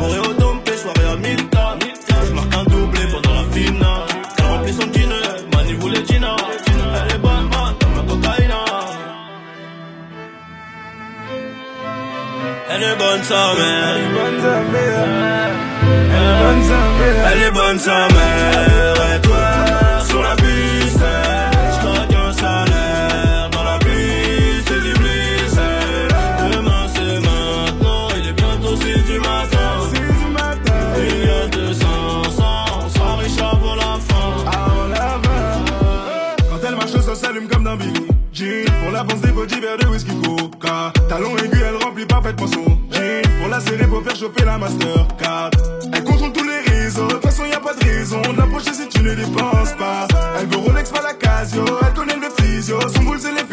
Corée 0.00 0.18
au 0.18 0.32
dompé, 0.34 0.72
soirée 0.76 1.12
à 1.12 1.16
1000 1.16 1.36
Je 2.26 2.32
marque 2.32 2.54
un 2.54 2.64
doublé 2.64 3.00
pendant 3.12 3.34
la 3.34 3.44
finale. 3.52 4.02
Elle 4.38 4.44
remplit 4.44 4.72
son 4.72 4.86
dîner, 4.88 5.54
Mani 5.54 5.72
voulait 5.74 6.04
Gina. 6.04 6.34
Elle 6.66 7.14
est 7.14 7.18
bonne, 7.18 7.48
bonne, 7.50 7.74
comme 7.80 7.96
la 7.96 8.02
cocaïne. 8.12 8.54
Elle 12.70 12.82
est 12.82 12.96
bonne 12.96 13.22
sa 13.22 13.54
mère. 13.54 13.94
Elle 13.94 14.02
est 14.02 14.14
bonne 14.14 14.42
sa 14.42 14.60
mère. 14.72 15.73
Elle 16.16 17.42
est 17.42 17.50
bonne 17.50 17.78
sa 17.78 18.08
mère. 18.08 19.16
Et 19.16 19.20
toi 19.22 19.64
sur 20.06 20.22
la 20.22 20.36
piste. 20.36 20.98
Je 21.72 22.16
un 22.16 22.32
salaire 22.32 23.50
dans 23.50 23.64
la 23.64 23.78
piste, 23.78 24.68
c'est 24.68 24.82
du 24.82 24.92
bliss 24.92 25.56
Demain 26.52 26.86
c'est 26.94 27.20
maintenant. 27.20 28.08
Il 28.16 28.28
est 28.28 28.32
bientôt 28.32 28.76
6 28.76 29.12
du 29.12 29.18
matin. 29.18 29.70
Il 30.98 31.26
y 31.26 31.30
a 31.30 31.48
200 31.48 31.84
sans 32.94 33.16
Richard 33.16 33.58
pour 33.58 33.76
la 33.76 33.98
fin. 34.08 34.44
Quand 36.50 36.68
elle 36.68 36.76
marche 36.76 36.92
ça 36.92 37.14
s'allume 37.14 37.48
comme 37.48 37.64
d'un 37.64 37.76
big 37.76 37.96
Pour 37.96 38.92
la 38.92 38.98
l'avance 38.98 39.20
des 39.20 39.32
petits 39.32 39.60
verres 39.60 39.78
de 39.78 39.86
whisky 39.86 40.12
coca. 40.22 40.92
Talon 41.08 41.36
aigu 41.38 41.58
elle 41.68 41.82
remplit 41.82 42.06
parfaitement 42.06 42.46
son 42.46 42.64
jean 42.90 43.22
Pour 43.40 43.48
la 43.50 43.60
serrer 43.60 43.86
pour 43.86 44.02
faire 44.02 44.16
chauffer 44.16 44.44
la 44.44 44.58
master 44.58 45.06
4 45.18 45.83
de 46.94 47.00
toute 47.08 47.22
façon, 47.22 47.44
y 47.44 47.52
a 47.52 47.58
pas 47.58 47.74
de 47.74 47.84
raison 47.84 48.20
de 48.22 48.36
l'approcher 48.36 48.72
si 48.72 48.88
tu 48.88 49.02
ne 49.02 49.14
dépenses 49.14 49.72
pas. 49.76 50.06
Elle 50.38 50.46
veut 50.46 50.58
Rolex, 50.58 50.90
pas 50.90 51.02
la 51.02 51.14
Casio. 51.14 51.64
Elle 51.84 51.92
connaît 51.92 52.16
le 52.16 52.30
physio. 52.38 52.78
Son 52.88 53.02
boule, 53.02 53.18
c'est 53.20 53.32
les 53.32 53.43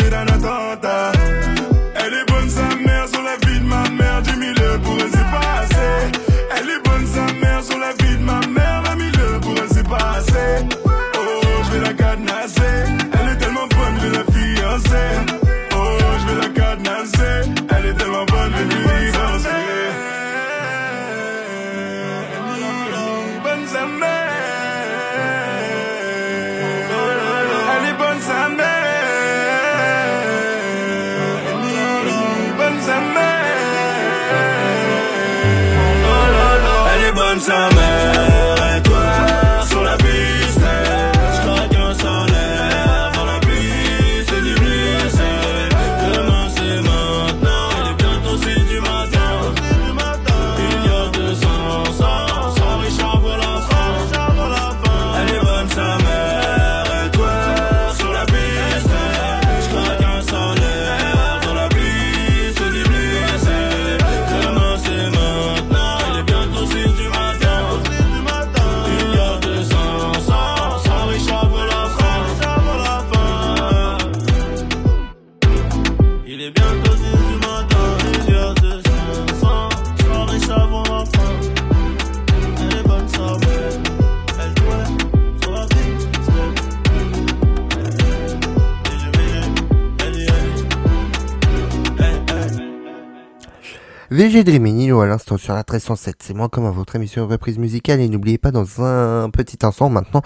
sur 95.42 95.54
la 95.54 95.60
1307. 95.60 96.18
C'est 96.20 96.34
moi 96.36 96.50
comme 96.50 96.66
à 96.66 96.72
votre 96.72 96.96
émission 96.96 97.28
reprise 97.28 97.58
musicale 97.58 98.00
et 98.00 98.08
n'oubliez 98.08 98.38
pas 98.38 98.52
dans 98.52 98.84
un 98.84 99.30
petit 99.32 99.58
instant 99.64 99.90
maintenant, 99.90 100.22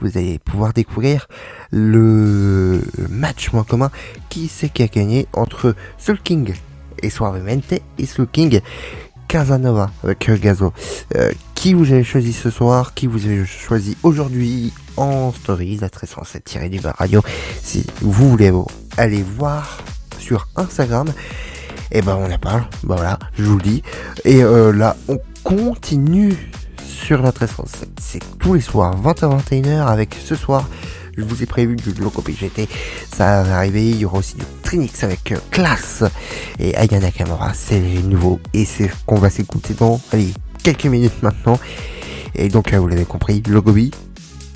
vous 0.00 0.16
allez 0.16 0.38
pouvoir 0.38 0.72
découvrir 0.72 1.28
le 1.70 2.80
match 3.10 3.52
moins 3.52 3.64
commun 3.64 3.90
qui 4.30 4.48
c'est 4.48 4.70
qui 4.70 4.82
a 4.82 4.86
gagné 4.86 5.28
entre 5.34 5.74
Soul 5.98 6.18
King 6.18 6.54
et 7.02 7.10
Suavemente 7.10 7.74
et 7.98 8.06
Soul 8.06 8.26
King 8.32 8.60
Casanova 9.28 9.90
avec 10.02 10.30
Gazo. 10.40 10.72
Euh, 11.14 11.30
qui 11.54 11.74
vous 11.74 11.92
avez 11.92 12.04
choisi 12.04 12.32
ce 12.32 12.50
soir, 12.50 12.94
qui 12.94 13.06
vous 13.06 13.26
avez 13.26 13.44
choisi 13.44 13.96
aujourd'hui 14.02 14.72
en 14.96 15.32
stories, 15.32 15.76
la 15.76 15.88
1307 15.88 16.70
du 16.70 16.80
radio. 16.80 17.20
Si 17.62 17.86
vous 18.00 18.30
voulez 18.30 18.52
aller 18.96 19.22
voir 19.22 19.78
sur 20.18 20.48
Instagram 20.56 21.08
et 21.94 22.02
ben 22.02 22.16
on 22.16 22.30
en 22.30 22.38
parle, 22.38 22.64
ben 22.82 22.96
voilà, 22.96 23.18
je 23.38 23.44
vous 23.44 23.56
le 23.56 23.62
dis. 23.62 23.82
Et 24.24 24.42
euh, 24.42 24.72
là, 24.72 24.96
on 25.08 25.18
continue 25.44 26.36
sur 26.84 27.22
la 27.22 27.32
essence. 27.40 27.84
C'est 28.00 28.20
tous 28.38 28.54
les 28.54 28.60
soirs, 28.60 29.00
20h-21h, 29.00 29.86
avec 29.86 30.14
ce 30.14 30.34
soir, 30.34 30.68
je 31.16 31.22
vous 31.22 31.42
ai 31.42 31.46
prévu 31.46 31.76
du 31.76 31.92
Loco 31.92 32.20
PGT, 32.20 32.68
ça 33.14 33.44
va 33.44 33.58
arriver, 33.58 33.88
il 33.90 33.96
y 33.98 34.04
aura 34.04 34.18
aussi 34.18 34.34
du 34.34 34.44
Trinix 34.64 35.04
avec 35.04 35.30
euh, 35.30 35.38
Classe 35.52 36.02
et 36.58 36.76
Ayana 36.76 37.12
Kamara, 37.12 37.54
c'est 37.54 37.80
nouveau, 37.80 38.40
et 38.52 38.64
c'est 38.64 38.88
ce 38.88 38.94
qu'on 39.06 39.20
va 39.20 39.30
s'écouter 39.30 39.74
dans, 39.74 40.00
allez, 40.12 40.34
quelques 40.64 40.86
minutes 40.86 41.22
maintenant. 41.22 41.60
Et 42.34 42.48
donc, 42.48 42.72
là, 42.72 42.80
vous 42.80 42.88
l'avez 42.88 43.04
compris, 43.04 43.40
Logobi, 43.46 43.92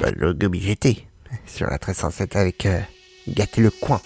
bah, 0.01 0.11
ben, 0.11 0.15
Logobi 0.17 0.61
GT, 0.61 1.07
sur 1.47 1.67
la 1.67 1.75
1307 1.75 2.35
avec 2.35 2.67
euh, 2.67 2.81
le 3.57 3.71
coin. 3.71 4.01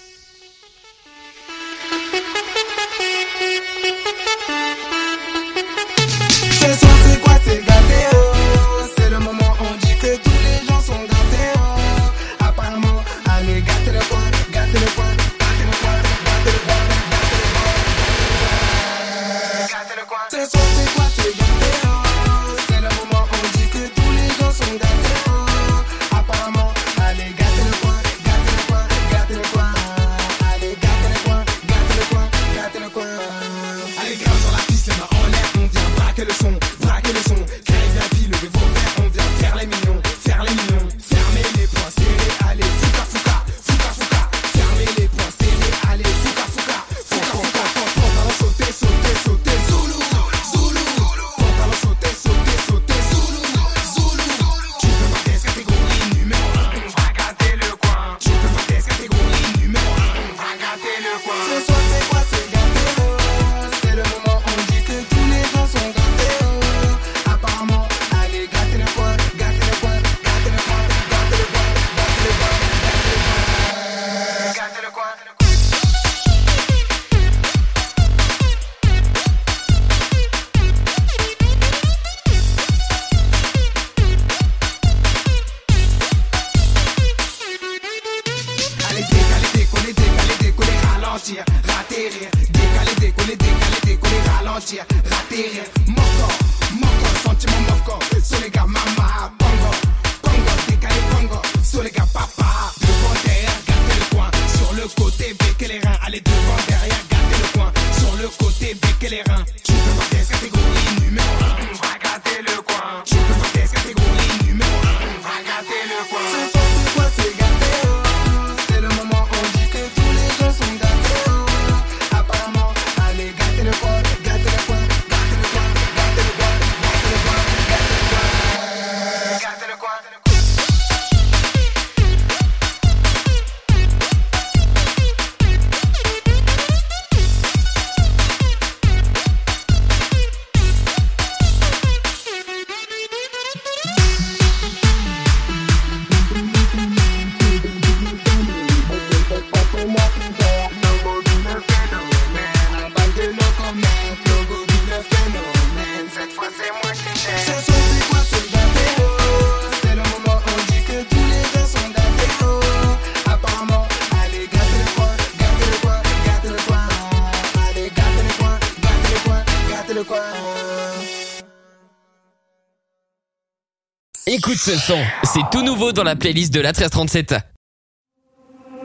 Ce 174.62 174.76
son, 174.76 174.98
c'est 175.24 175.42
tout 175.50 175.62
nouveau 175.62 175.90
dans 175.90 176.04
la 176.04 176.14
playlist 176.14 176.54
de 176.54 176.60
la 176.60 176.68
1337. 176.68 177.34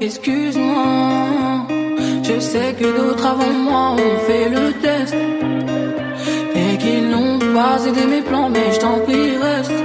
Excuse-moi, 0.01 1.67
je 2.23 2.39
sais 2.39 2.73
que 2.79 2.97
d'autres 2.97 3.23
avant 3.23 3.53
moi 3.53 3.91
ont 3.91 4.19
fait 4.25 4.49
le 4.49 4.73
test 4.81 5.13
et 6.55 6.77
qu'ils 6.79 7.07
n'ont 7.09 7.37
pas 7.53 7.85
aidé 7.85 8.07
mes 8.07 8.21
plans, 8.23 8.49
mais 8.49 8.73
je 8.73 8.79
t'en 8.79 8.97
prie, 9.01 9.37
reste. 9.37 9.83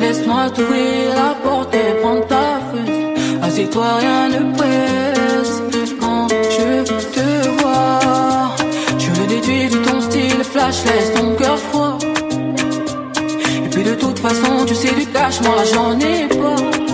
Laisse-moi 0.00 0.50
t'ouvrir 0.50 1.16
la 1.16 1.34
porte 1.42 1.74
et 1.74 2.00
prendre 2.00 2.24
ta 2.28 2.60
fesse. 2.70 3.42
Assieds-toi, 3.42 3.96
rien 3.96 4.28
ne 4.28 4.56
presse. 4.56 5.62
Quand 6.00 6.28
je 6.28 7.06
te 7.16 7.48
vois, 7.60 8.54
je 9.00 9.20
le 9.20 9.26
déduis 9.26 9.68
de 9.68 9.78
ton 9.84 10.00
style 10.00 10.44
flash, 10.44 10.84
laisse 10.84 11.12
ton 11.14 11.34
cœur 11.34 11.58
froid. 11.58 11.98
Toute 14.20 14.30
façon, 14.30 14.64
tu 14.66 14.74
sais 14.74 14.92
du 14.96 15.06
cash, 15.06 15.40
moi 15.42 15.62
j'en 15.72 15.96
ai 16.00 16.26
pas. 16.26 16.87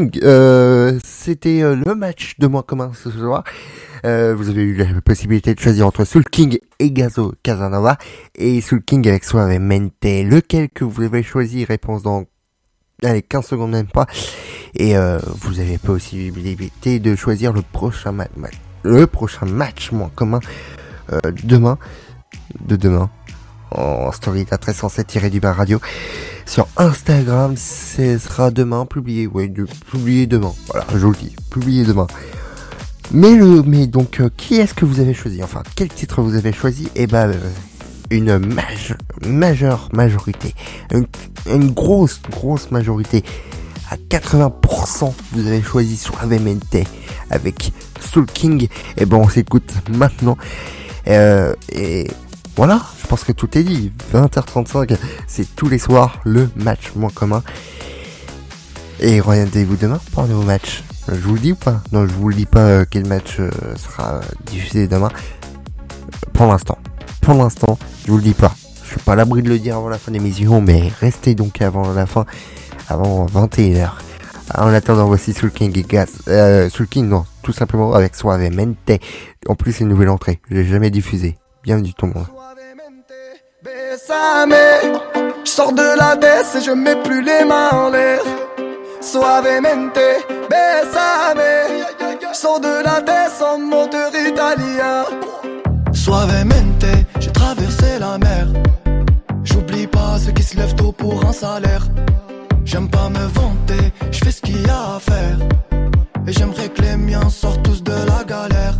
Euh, 0.00 0.98
c'était 1.04 1.62
euh, 1.62 1.74
le 1.74 1.94
match 1.94 2.34
de 2.38 2.46
moins 2.46 2.62
commun 2.62 2.92
ce 2.94 3.10
soir. 3.10 3.44
Euh, 4.04 4.34
vous 4.34 4.48
avez 4.48 4.62
eu 4.62 4.74
la 4.74 5.00
possibilité 5.02 5.54
de 5.54 5.60
choisir 5.60 5.86
entre 5.86 6.04
Soul 6.04 6.24
King 6.24 6.58
et 6.78 6.90
Gazo 6.90 7.34
Casanova 7.42 7.98
et 8.34 8.60
Soul 8.62 8.82
King 8.82 9.06
avec 9.06 9.24
Suavemente. 9.24 9.92
Lequel 10.02 10.70
que 10.70 10.84
vous 10.84 11.02
avez 11.02 11.22
choisi? 11.22 11.64
Réponse 11.64 12.02
dans 12.02 12.24
allez 13.02 13.22
15 13.22 13.44
secondes 13.44 13.72
même 13.72 13.86
pas. 13.86 14.06
Et 14.74 14.94
vous 15.42 15.60
avez 15.60 15.76
possibilité 15.76 16.98
de 16.98 17.14
choisir 17.14 17.52
le 17.52 17.60
prochain 17.60 18.12
match, 18.12 18.30
le 18.82 19.06
prochain 19.06 19.44
match 19.44 19.92
moins 19.92 20.10
commun 20.14 20.40
demain, 21.44 21.76
de 22.66 22.76
demain 22.76 23.10
en 23.74 24.12
story 24.12 24.46
à 24.50 24.56
1307 24.56 25.30
du 25.30 25.40
bar 25.40 25.56
radio 25.56 25.80
sur 26.46 26.66
Instagram. 26.76 27.54
Ce 27.56 28.18
sera 28.18 28.50
demain 28.50 28.86
publié. 28.86 29.26
Oui, 29.32 29.48
de, 29.48 29.66
publié 29.90 30.26
demain. 30.26 30.52
Voilà, 30.68 30.86
je 30.92 30.98
vous 30.98 31.10
le 31.12 31.16
dis, 31.16 31.34
publié 31.50 31.84
demain. 31.84 32.06
Mais 33.10 33.34
le, 33.34 33.62
mais 33.62 33.86
donc, 33.86 34.20
euh, 34.20 34.30
qui 34.36 34.56
est-ce 34.56 34.74
que 34.74 34.84
vous 34.84 35.00
avez 35.00 35.14
choisi? 35.14 35.42
Enfin, 35.42 35.62
quel 35.76 35.88
titre 35.88 36.22
vous 36.22 36.34
avez 36.34 36.52
choisi? 36.52 36.88
Eh 36.94 37.06
ben, 37.06 37.28
euh, 37.30 37.50
une 38.10 38.38
maj- 38.38 38.96
majeure 39.26 39.88
majorité, 39.92 40.54
une, 41.46 41.70
grosse, 41.70 42.20
grosse 42.30 42.70
majorité. 42.70 43.22
À 43.90 43.96
80%, 43.96 45.12
vous 45.32 45.46
avez 45.46 45.62
choisi 45.62 45.98
Suavemente 45.98 46.76
avec 47.28 47.72
Soul 48.00 48.24
King. 48.26 48.68
Et 48.96 49.04
ben, 49.04 49.18
on 49.18 49.28
s'écoute 49.28 49.70
maintenant. 49.90 50.38
Euh, 51.08 51.52
et 51.70 52.08
voilà, 52.56 52.82
je 53.00 53.06
pense 53.06 53.24
que 53.24 53.32
tout 53.32 53.56
est 53.56 53.62
dit. 53.62 53.92
20h35, 54.12 54.96
c'est 55.26 55.56
tous 55.56 55.68
les 55.68 55.78
soirs 55.78 56.20
le 56.24 56.50
match 56.56 56.92
moins 56.94 57.10
commun. 57.10 57.42
Et 59.00 59.20
regardez-vous 59.20 59.76
demain 59.76 60.00
pour 60.12 60.24
un 60.24 60.26
nouveau 60.26 60.42
match. 60.42 60.84
Je 61.08 61.14
vous 61.14 61.34
le 61.34 61.40
dis 61.40 61.52
ou 61.52 61.56
pas? 61.56 61.82
Non, 61.92 62.06
je 62.06 62.12
vous 62.12 62.28
le 62.28 62.34
dis 62.34 62.46
pas 62.46 62.60
euh, 62.60 62.84
quel 62.88 63.06
match 63.06 63.36
euh, 63.40 63.50
sera 63.76 64.20
diffusé 64.46 64.86
demain. 64.86 65.10
Pour 66.34 66.46
l'instant. 66.46 66.78
Pour 67.22 67.34
l'instant, 67.34 67.78
je 68.04 68.10
vous 68.12 68.18
le 68.18 68.22
dis 68.22 68.34
pas. 68.34 68.54
Je 68.84 68.90
suis 68.90 69.00
pas 69.00 69.14
à 69.14 69.16
l'abri 69.16 69.42
de 69.42 69.48
le 69.48 69.58
dire 69.58 69.76
avant 69.76 69.88
la 69.88 69.98
fin 69.98 70.12
de 70.12 70.18
l'émission, 70.18 70.60
mais 70.60 70.92
restez 71.00 71.34
donc 71.34 71.62
avant 71.62 71.92
la 71.92 72.06
fin, 72.06 72.26
avant 72.88 73.26
21h. 73.26 73.92
En 74.54 74.68
attendant, 74.68 75.06
voici 75.06 75.32
Soul 75.32 75.50
King 75.50 75.76
et 75.78 75.82
Gas. 75.82 76.10
Euh, 76.28 76.68
Soul 76.68 76.86
King, 76.86 77.08
non, 77.08 77.24
tout 77.42 77.52
simplement 77.52 77.94
avec 77.94 78.14
Suavemente. 78.14 79.00
En 79.48 79.54
plus, 79.54 79.72
c'est 79.72 79.84
une 79.84 79.88
nouvelle 79.88 80.10
entrée. 80.10 80.40
Je 80.50 80.56
l'ai 80.56 80.64
jamais 80.64 80.90
diffusée. 80.90 81.38
Bienvenue 81.64 81.94
tout 81.94 82.06
le 82.06 82.12
monde. 82.12 82.41
Bésame, 83.92 84.54
je 85.44 85.50
sors 85.50 85.72
de 85.74 85.98
la 85.98 86.16
baisse 86.16 86.54
et 86.56 86.62
je 86.62 86.70
mets 86.70 86.96
plus 87.02 87.22
les 87.22 87.44
mains 87.44 87.68
en 87.72 87.90
l'air. 87.90 88.22
Suavemente, 89.02 90.00
bésame, 90.48 91.42
je 92.22 92.34
sors 92.34 92.58
de 92.58 92.82
la 92.82 93.02
baisse 93.02 93.42
en 93.42 93.58
moteur 93.58 94.10
italien. 94.14 95.04
Suavemente, 95.92 96.86
j'ai 97.20 97.32
traversé 97.32 97.98
la 98.00 98.16
mer. 98.16 98.46
J'oublie 99.44 99.86
pas 99.86 100.18
ceux 100.18 100.32
qui 100.32 100.42
se 100.42 100.56
lèvent 100.56 100.74
tôt 100.74 100.92
pour 100.92 101.26
un 101.26 101.32
salaire. 101.32 101.84
J'aime 102.64 102.88
pas 102.88 103.10
me 103.10 103.26
vanter, 103.38 103.92
je 104.10 104.24
fais 104.24 104.32
ce 104.32 104.40
qu'il 104.40 104.66
y 104.66 104.70
a 104.70 104.96
à 104.96 105.00
faire. 105.00 105.36
Et 106.26 106.32
j'aimerais 106.32 106.70
que 106.70 106.80
les 106.80 106.96
miens 106.96 107.28
sortent 107.28 107.62
tous 107.62 107.82
de 107.82 107.92
la 107.92 108.24
galère. 108.24 108.74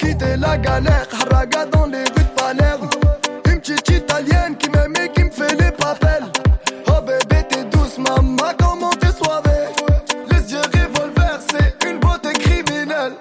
Quitter 0.00 0.36
la 0.36 0.58
galère, 0.58 1.06
haraga 1.12 1.64
dans 1.66 1.86
les 1.86 1.98
rues 1.98 2.24
de 2.24 2.40
Palerme. 2.40 2.97
Italienne 3.90 4.56
qui 4.58 4.70
m'aime 4.70 4.94
et 4.96 5.08
qui 5.10 5.24
me 5.24 5.30
fait 5.30 5.54
les 5.60 5.72
papels. 5.72 6.24
Oh 6.86 7.00
bébé, 7.00 7.44
t'es 7.48 7.64
douce, 7.64 7.98
maman, 7.98 8.52
comment 8.58 8.90
t'es 8.90 9.12
soivée. 9.12 9.68
Les 10.30 10.52
yeux 10.52 10.60
revolver, 10.74 11.38
c'est 11.50 11.88
une 11.88 11.98
beauté 11.98 12.32
criminelle. 12.32 13.14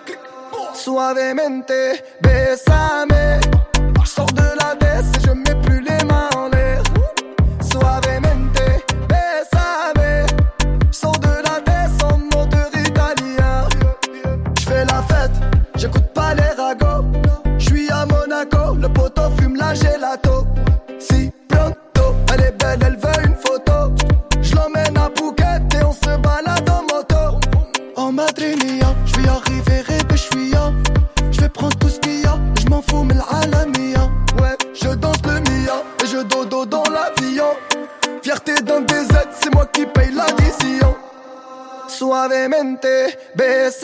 Suavemente, 0.73 1.71
besame. 2.21 3.41
J'sors 4.03 4.31
de 4.33 4.43
la 4.59 4.75
baisse 4.75 5.11
et 5.17 5.27
je 5.27 5.31
mets 5.31 5.46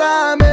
besame. 0.03 0.52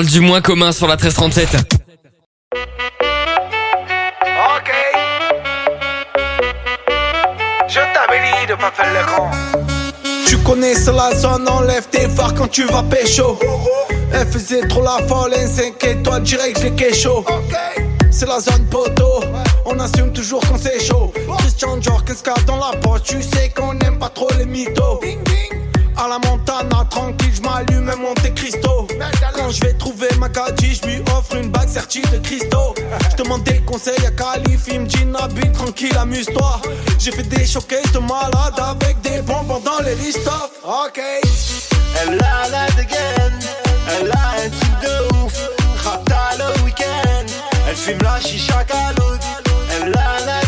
Parle 0.00 0.12
du 0.12 0.20
moins 0.20 0.40
commun 0.40 0.72
sur 0.72 0.86
la 0.86 0.96
1337. 0.96 1.48
Ok. 4.56 4.70
Je 7.68 7.80
t'amélie 7.92 8.46
de 8.48 8.54
pas 8.54 8.70
faire 8.70 8.92
le 8.94 9.06
grand. 9.06 9.30
Tu 10.26 10.38
connais 10.38 10.74
c'est 10.74 10.92
la 10.92 11.14
zone, 11.14 11.46
enlève 11.48 11.86
tes 11.90 12.08
phares 12.08 12.34
quand 12.34 12.48
tu 12.48 12.64
vas 12.64 12.82
pécho. 12.82 13.38
Elle 14.14 14.26
faisait 14.26 14.66
trop 14.68 14.82
la 14.82 15.06
folle, 15.06 15.34
un 15.34 15.46
5 15.46 15.84
étoiles 15.84 16.22
direct, 16.22 16.58
je 16.58 16.64
l'ai 16.64 16.74
kécho. 16.74 17.24
C'est 18.10 18.26
la 18.26 18.40
zone 18.40 18.66
poteau, 18.70 19.22
on 19.66 19.78
assume 19.80 20.12
toujours 20.12 20.42
quand 20.48 20.58
c'est 20.58 20.82
chaud. 20.82 21.12
Christian 21.38 21.76
Dior, 21.76 22.02
15K 22.04 22.44
dans 22.46 22.56
la 22.56 22.76
poche, 22.78 23.02
tu 23.02 23.22
sais 23.22 23.50
qu'on 23.54 23.78
aime 23.80 23.98
pas 23.98 24.08
trop 24.08 24.28
les 24.38 24.46
mythos. 24.46 25.00
À 26.02 26.08
la 26.08 26.18
montana, 26.18 26.86
tranquille, 26.88 27.30
je 27.34 27.42
m'allume 27.42 27.92
Monte 28.00 28.34
Cristo. 28.34 28.88
Quand 29.34 29.50
je 29.50 29.60
vais 29.60 29.74
trouver 29.74 30.08
ma 30.18 30.30
gadji, 30.30 30.74
je 30.74 30.88
lui 30.88 31.02
offre 31.14 31.36
une 31.36 31.50
bague 31.50 31.68
sertie 31.68 32.00
de 32.00 32.16
Cristo. 32.18 32.74
Je 33.10 33.22
demande 33.22 33.42
des 33.44 33.60
conseils 33.60 34.06
à 34.06 34.10
Calif, 34.10 34.62
il 34.68 34.80
me 34.80 34.86
dit 34.86 35.04
Nabil, 35.04 35.52
tranquille, 35.52 35.94
amuse-toi. 35.98 36.62
J'ai 36.98 37.12
fait 37.12 37.24
des 37.24 37.44
showcases 37.44 37.92
de 37.92 37.98
malade 37.98 38.58
avec 38.58 38.98
des 39.02 39.20
bonbons 39.20 39.60
dans 39.60 39.84
les 39.84 39.94
listoff. 39.96 40.50
Ok. 40.64 41.02
Elle 42.00 42.18
a 42.22 42.48
la 42.48 42.66
dégaine, 42.70 43.38
elle 44.00 44.10
a 44.10 44.30
un 44.42 44.48
truc 44.48 44.80
de 44.80 45.16
ouf. 45.22 45.34
Rapta 45.84 46.30
le 46.38 46.64
week-end, 46.64 47.26
elle 47.68 47.76
fume 47.76 47.98
la 48.02 48.18
chicha 48.20 48.64
caloute. 48.64 49.20
Elle 49.82 49.94
a 49.94 50.24
la 50.24 50.39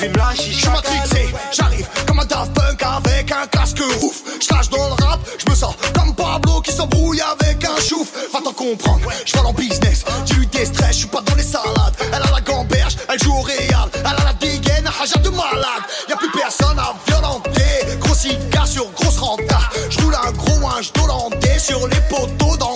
fume 0.00 0.12
la 0.16 0.34
chicha 0.34 0.70
matrixé, 0.70 1.28
j'arrive 1.52 1.86
comme 2.06 2.20
un 2.20 2.24
Daft 2.24 2.52
Punk 2.54 2.82
avec 2.82 3.30
un 3.32 3.46
casque 3.46 3.82
ouf. 4.02 4.22
J'lâche 4.40 4.70
dans 4.70 4.88
le 4.88 5.04
rap, 5.04 5.20
j'me 5.38 5.54
sens 5.54 5.74
comme 5.94 6.14
Pablo 6.14 6.60
qui 6.62 6.72
s'embrouille 6.72 7.20
avec 7.20 7.62
un 7.64 7.80
chouf. 7.80 8.08
Va 8.32 8.40
t'en 8.40 8.52
comprendre, 8.52 9.10
j'vole 9.26 9.46
en 9.46 9.52
business, 9.52 10.04
dis-lui 10.24 10.46
des 10.46 10.64
stress, 10.64 10.96
j'suis 10.96 11.08
pas 11.08 11.20
dans 11.20 11.34
les 11.34 11.42
salades. 11.42 11.96
Elle 12.12 12.22
a 12.22 12.30
la 12.32 12.40
gamberge, 12.40 12.96
elle 13.08 13.22
joue 13.22 13.34
au 13.34 13.42
Real, 13.42 13.90
elle 13.94 14.06
a 14.06 14.24
la 14.24 14.32
dégaine, 14.40 14.88
haja 15.00 15.18
de 15.20 15.28
malade. 15.28 15.84
Y'a 16.08 16.16
plus 16.16 16.30
personne 16.30 16.78
à 16.78 16.94
violenter, 17.06 17.98
gros 18.00 18.14
cigare 18.14 18.66
sur 18.66 18.90
grosse 18.92 19.18
renta. 19.18 19.60
J'roule 19.90 20.14
un 20.14 20.32
gros 20.32 20.60
linge 20.60 20.92
d'Hollandais 20.94 21.58
sur 21.58 21.86
les 21.88 22.00
poteaux 22.08 22.56
dans. 22.56 22.70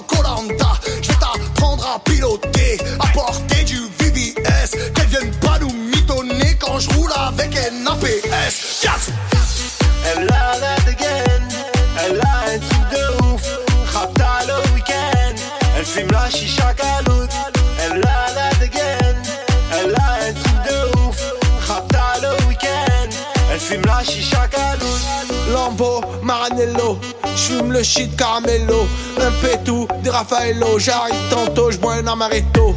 Un 7.74 7.86
APS. 7.86 8.82
Yes. 8.82 9.10
Elle 10.06 10.28
a 10.30 10.58
la 10.60 10.76
dégaine, 10.84 11.48
elle 12.04 12.20
a 12.20 12.50
un 12.50 12.58
de 12.58 13.24
ouf. 13.24 13.42
Rapta 13.92 14.40
le 14.46 14.74
week-end, 14.74 15.34
elle 15.76 15.84
fume 15.84 16.10
la 16.10 16.30
chicha 16.30 16.72
caloute. 16.74 17.30
Elle 17.82 18.02
a 18.02 18.34
la 18.34 18.54
dégaine, 18.58 19.22
elle 19.72 19.94
a 19.94 20.26
un 20.26 20.32
de 20.66 20.98
ouf. 20.98 21.16
Rapta 21.66 22.14
le 22.22 22.46
week-end, 22.48 23.08
elle 23.52 23.60
fume 23.60 23.84
la 23.86 24.02
chicha 24.04 24.46
caloute. 24.48 25.00
Lambo, 25.52 26.02
Maranello, 26.22 26.98
j'fume 27.36 27.72
le 27.72 27.82
shit 27.82 28.14
caramello, 28.16 28.86
un 29.20 29.30
pétou, 29.42 29.86
des 30.02 30.10
Raffaello, 30.10 30.78
j'arrive 30.78 31.14
tantôt, 31.30 31.70
j'bois 31.70 31.94
un 31.94 32.06
amaretto. 32.06 32.74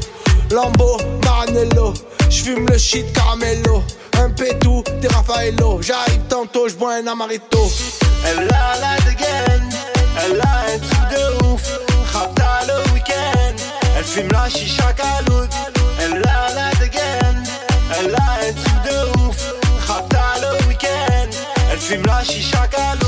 Lambo, 0.51 0.97
Maranello, 1.23 1.93
j'fume 2.29 2.67
le 2.69 2.77
shit 2.77 3.11
caramello, 3.13 3.83
un 4.17 4.29
pétou, 4.29 4.83
des 5.01 5.07
Raffaello, 5.07 5.81
j'arrive 5.81 6.21
tantôt, 6.29 6.69
j'bois 6.69 6.95
un 6.95 7.07
amaretto. 7.07 7.69
Elle 8.25 8.47
a 8.49 8.79
la 8.79 8.95
dégaine, 9.03 9.69
elle 10.23 10.39
a 10.39 10.73
un 10.73 10.79
truc 10.79 11.09
de 11.11 11.45
ouf. 11.45 11.61
Rapta 12.13 12.61
le 12.67 12.93
week-end, 12.93 13.55
elle 13.97 14.05
fume 14.05 14.31
la 14.31 14.49
chicha 14.49 14.93
caloute. 14.93 15.51
Elle 15.99 16.23
a 16.25 16.53
la 16.55 16.71
dégaine, 16.79 17.43
elle 17.99 18.15
a 18.15 18.47
un 18.47 18.53
truc 18.53 18.83
de 18.85 19.19
ouf. 19.19 19.37
Rapta 19.87 20.23
le 20.41 20.67
week-end, 20.67 21.29
elle 21.71 21.79
fume 21.79 22.05
la 22.05 22.23
chicha 22.23 22.67
caloute. 22.67 23.07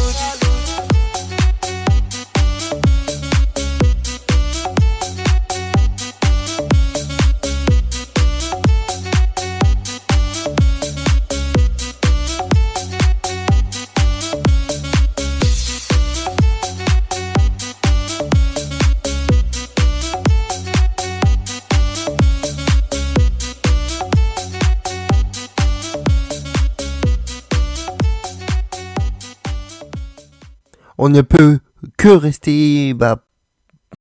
On 31.10 31.12
ne 31.12 31.22
peut 31.22 31.58
que 31.98 32.10
rester 32.10 32.94
bah, 32.94 33.26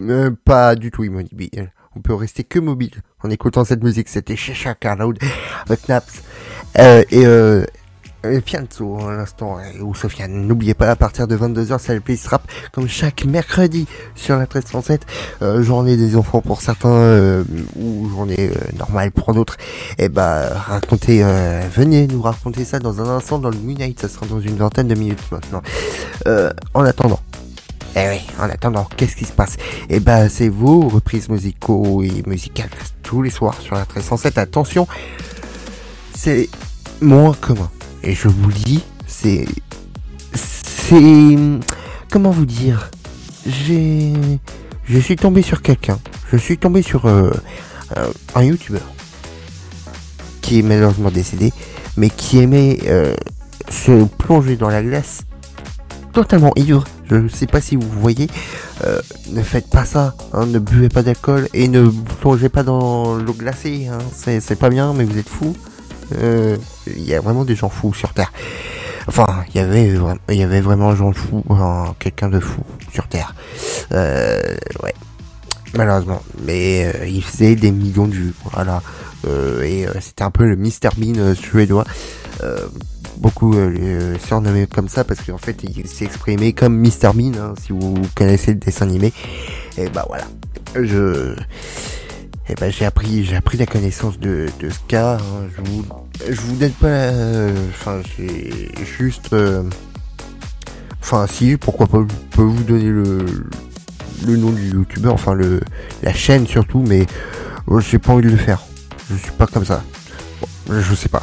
Euh, 0.02 0.30
pas 0.44 0.74
du 0.74 0.90
tout 0.90 1.04
immobile. 1.04 1.72
On 1.96 2.02
peut 2.02 2.12
rester 2.12 2.44
que 2.44 2.58
mobile 2.58 3.00
en 3.24 3.30
écoutant 3.30 3.64
cette 3.64 3.82
musique. 3.82 4.10
C'était 4.10 4.36
Cheshire 4.36 4.78
Carload 4.78 5.18
avec 5.64 5.88
Naps. 5.88 6.22
Euh, 6.78 7.02
et 7.10 7.24
euh, 7.24 7.64
euh, 8.28 8.40
Fianzo 8.44 8.98
à 9.06 9.14
l'instant, 9.14 9.58
euh, 9.58 9.82
ou 9.82 9.94
Sofiane. 9.94 10.46
N'oubliez 10.46 10.74
pas, 10.74 10.90
à 10.90 10.96
partir 10.96 11.26
de 11.26 11.36
22h, 11.36 11.78
c'est 11.78 11.94
le 11.94 12.00
Place 12.00 12.26
Rap, 12.26 12.42
comme 12.72 12.88
chaque 12.88 13.24
mercredi 13.24 13.86
sur 14.14 14.34
la 14.34 14.42
1307. 14.42 15.06
Euh, 15.42 15.62
journée 15.62 15.96
des 15.96 16.16
enfants 16.16 16.40
pour 16.40 16.60
certains, 16.60 16.88
euh, 16.88 17.44
ou 17.76 18.08
journée 18.10 18.50
euh, 18.50 18.78
normale 18.78 19.10
pour 19.10 19.34
d'autres. 19.34 19.56
Et 19.98 20.08
bah, 20.08 20.48
racontez, 20.54 21.22
venez 21.74 22.06
nous 22.06 22.22
raconter 22.22 22.64
ça 22.64 22.78
dans 22.78 23.00
un 23.00 23.08
instant 23.16 23.38
dans 23.38 23.50
le 23.50 23.58
Moonlight. 23.58 24.00
Ça 24.00 24.08
sera 24.08 24.26
dans 24.26 24.40
une 24.40 24.56
vingtaine 24.56 24.88
de 24.88 24.94
minutes 24.94 25.22
maintenant. 25.30 25.62
En 26.74 26.84
attendant. 26.84 27.20
Eh 27.96 28.08
oui, 28.10 28.20
en 28.38 28.48
attendant, 28.48 28.86
qu'est-ce 28.96 29.16
qui 29.16 29.24
se 29.24 29.32
passe? 29.32 29.56
Eh 29.88 29.98
ben, 29.98 30.28
c'est 30.28 30.48
vos 30.48 30.88
reprises 30.88 31.28
musicaux 31.28 32.02
et 32.02 32.22
musicales 32.26 32.70
tous 33.02 33.22
les 33.22 33.30
soirs 33.30 33.60
sur 33.60 33.74
la 33.74 33.80
1307. 33.80 34.38
Attention, 34.38 34.86
c'est 36.14 36.48
moins 37.00 37.34
commun. 37.34 37.70
Et 38.02 38.14
je 38.14 38.28
vous 38.28 38.52
dis, 38.52 38.82
c'est... 39.06 39.46
C'est... 40.34 41.36
Comment 42.10 42.30
vous 42.30 42.46
dire? 42.46 42.90
J'ai... 43.46 44.12
Je 44.84 44.98
suis 44.98 45.16
tombé 45.16 45.42
sur 45.42 45.60
quelqu'un. 45.62 45.98
Je 46.32 46.36
suis 46.36 46.56
tombé 46.58 46.82
sur 46.82 47.06
euh, 47.06 47.30
un 48.34 48.42
youtubeur 48.42 48.86
qui 50.40 50.60
est 50.60 50.62
malheureusement 50.62 51.10
décédé, 51.10 51.52
mais 51.98 52.08
qui 52.08 52.38
aimait 52.38 52.78
euh, 52.86 53.14
se 53.70 54.04
plonger 54.04 54.56
dans 54.56 54.70
la 54.70 54.82
glace 54.82 55.24
totalement 56.14 56.52
ivre. 56.56 56.84
Je 57.10 57.16
ne 57.16 57.28
sais 57.28 57.46
pas 57.46 57.60
si 57.60 57.76
vous 57.76 57.88
voyez. 58.00 58.28
Euh, 58.84 59.00
ne 59.30 59.42
faites 59.42 59.68
pas 59.68 59.84
ça. 59.84 60.14
hein, 60.32 60.46
ne 60.46 60.58
buvez 60.58 60.88
pas 60.88 61.02
d'alcool 61.02 61.48
et 61.52 61.68
ne 61.68 61.88
plongez 62.20 62.48
pas 62.48 62.62
dans 62.62 63.16
l'eau 63.16 63.34
glacée. 63.34 63.88
hein. 63.92 63.98
C'est 64.14 64.58
pas 64.58 64.70
bien, 64.70 64.94
mais 64.94 65.04
vous 65.04 65.18
êtes 65.18 65.28
Euh, 66.16 66.56
Il 66.86 67.04
y 67.04 67.14
a 67.14 67.20
vraiment 67.20 67.44
des 67.44 67.54
gens 67.56 67.68
fous 67.68 67.92
sur 67.94 68.12
Terre. 68.14 68.32
Enfin, 69.06 69.26
il 69.48 69.56
y 69.56 69.60
avait, 70.42 70.60
vraiment 70.60 70.90
un 70.90 70.96
gens 70.96 71.12
fous, 71.12 71.44
un- 71.50 71.94
quelqu'un 71.98 72.28
de 72.28 72.40
fou 72.40 72.62
sur 72.92 73.08
Terre. 73.08 73.34
Euh, 73.92 74.38
ouais. 74.82 74.94
Malheureusement. 75.74 76.22
Mais 76.44 76.86
euh, 76.86 77.06
il 77.06 77.22
faisait 77.22 77.56
des 77.56 77.70
millions 77.70 78.06
de 78.06 78.14
vues. 78.14 78.34
Voilà. 78.52 78.82
Et 79.62 79.84
c'était 80.00 80.22
un 80.24 80.30
peu 80.30 80.44
le 80.46 80.56
Mr 80.56 80.90
Bean 80.96 81.34
suédois. 81.34 81.84
Beaucoup 83.18 83.54
surnommé 84.24 84.66
comme 84.68 84.88
ça 84.88 85.02
parce 85.04 85.20
qu'en 85.22 85.38
fait 85.38 85.56
il 85.64 85.86
s'est 85.88 86.04
exprimé 86.04 86.52
comme 86.52 86.78
Mr 86.78 87.12
Bean 87.14 87.32
hein, 87.36 87.54
si 87.60 87.72
vous 87.72 87.94
connaissez 88.14 88.52
le 88.52 88.58
dessin 88.58 88.86
animé. 88.86 89.12
Et 89.76 89.88
bah 89.90 90.04
voilà. 90.08 90.24
Je 90.80 91.34
et 92.50 92.54
ben 92.54 92.70
j'ai 92.72 92.84
appris 92.84 93.24
j'ai 93.24 93.36
appris 93.36 93.58
la 93.58 93.66
connaissance 93.66 94.18
de, 94.18 94.46
de 94.60 94.70
ce 94.70 94.78
cas. 94.88 95.16
hein. 95.16 95.48
Je 95.56 95.70
vous 95.70 95.84
je 96.30 96.40
vous 96.40 96.56
donne 96.56 96.72
pas 96.72 96.88
la- 96.88 97.50
enfin 97.70 98.00
j'ai 98.16 98.70
juste 98.98 99.32
euh, 99.32 99.62
enfin 101.00 101.26
si 101.26 101.56
pourquoi 101.56 101.86
pas 101.86 101.98
vous 102.36 102.62
donner 102.64 102.84
le 102.88 103.24
le 104.26 104.36
nom 104.36 104.50
du 104.50 104.70
youtubeur 104.70 105.14
enfin 105.14 105.34
le 105.34 105.60
la 106.02 106.12
chaîne 106.12 106.46
surtout 106.46 106.82
mais 106.86 107.06
euh, 107.70 107.80
j'ai 107.80 107.98
pas 107.98 108.12
envie 108.12 108.24
de 108.24 108.30
le 108.30 108.36
faire. 108.36 108.62
Je 109.10 109.16
suis 109.16 109.30
pas 109.32 109.46
comme 109.46 109.64
ça. 109.64 109.82
Bon, 110.40 110.80
je 110.80 110.94
sais 110.94 111.08
pas. 111.08 111.22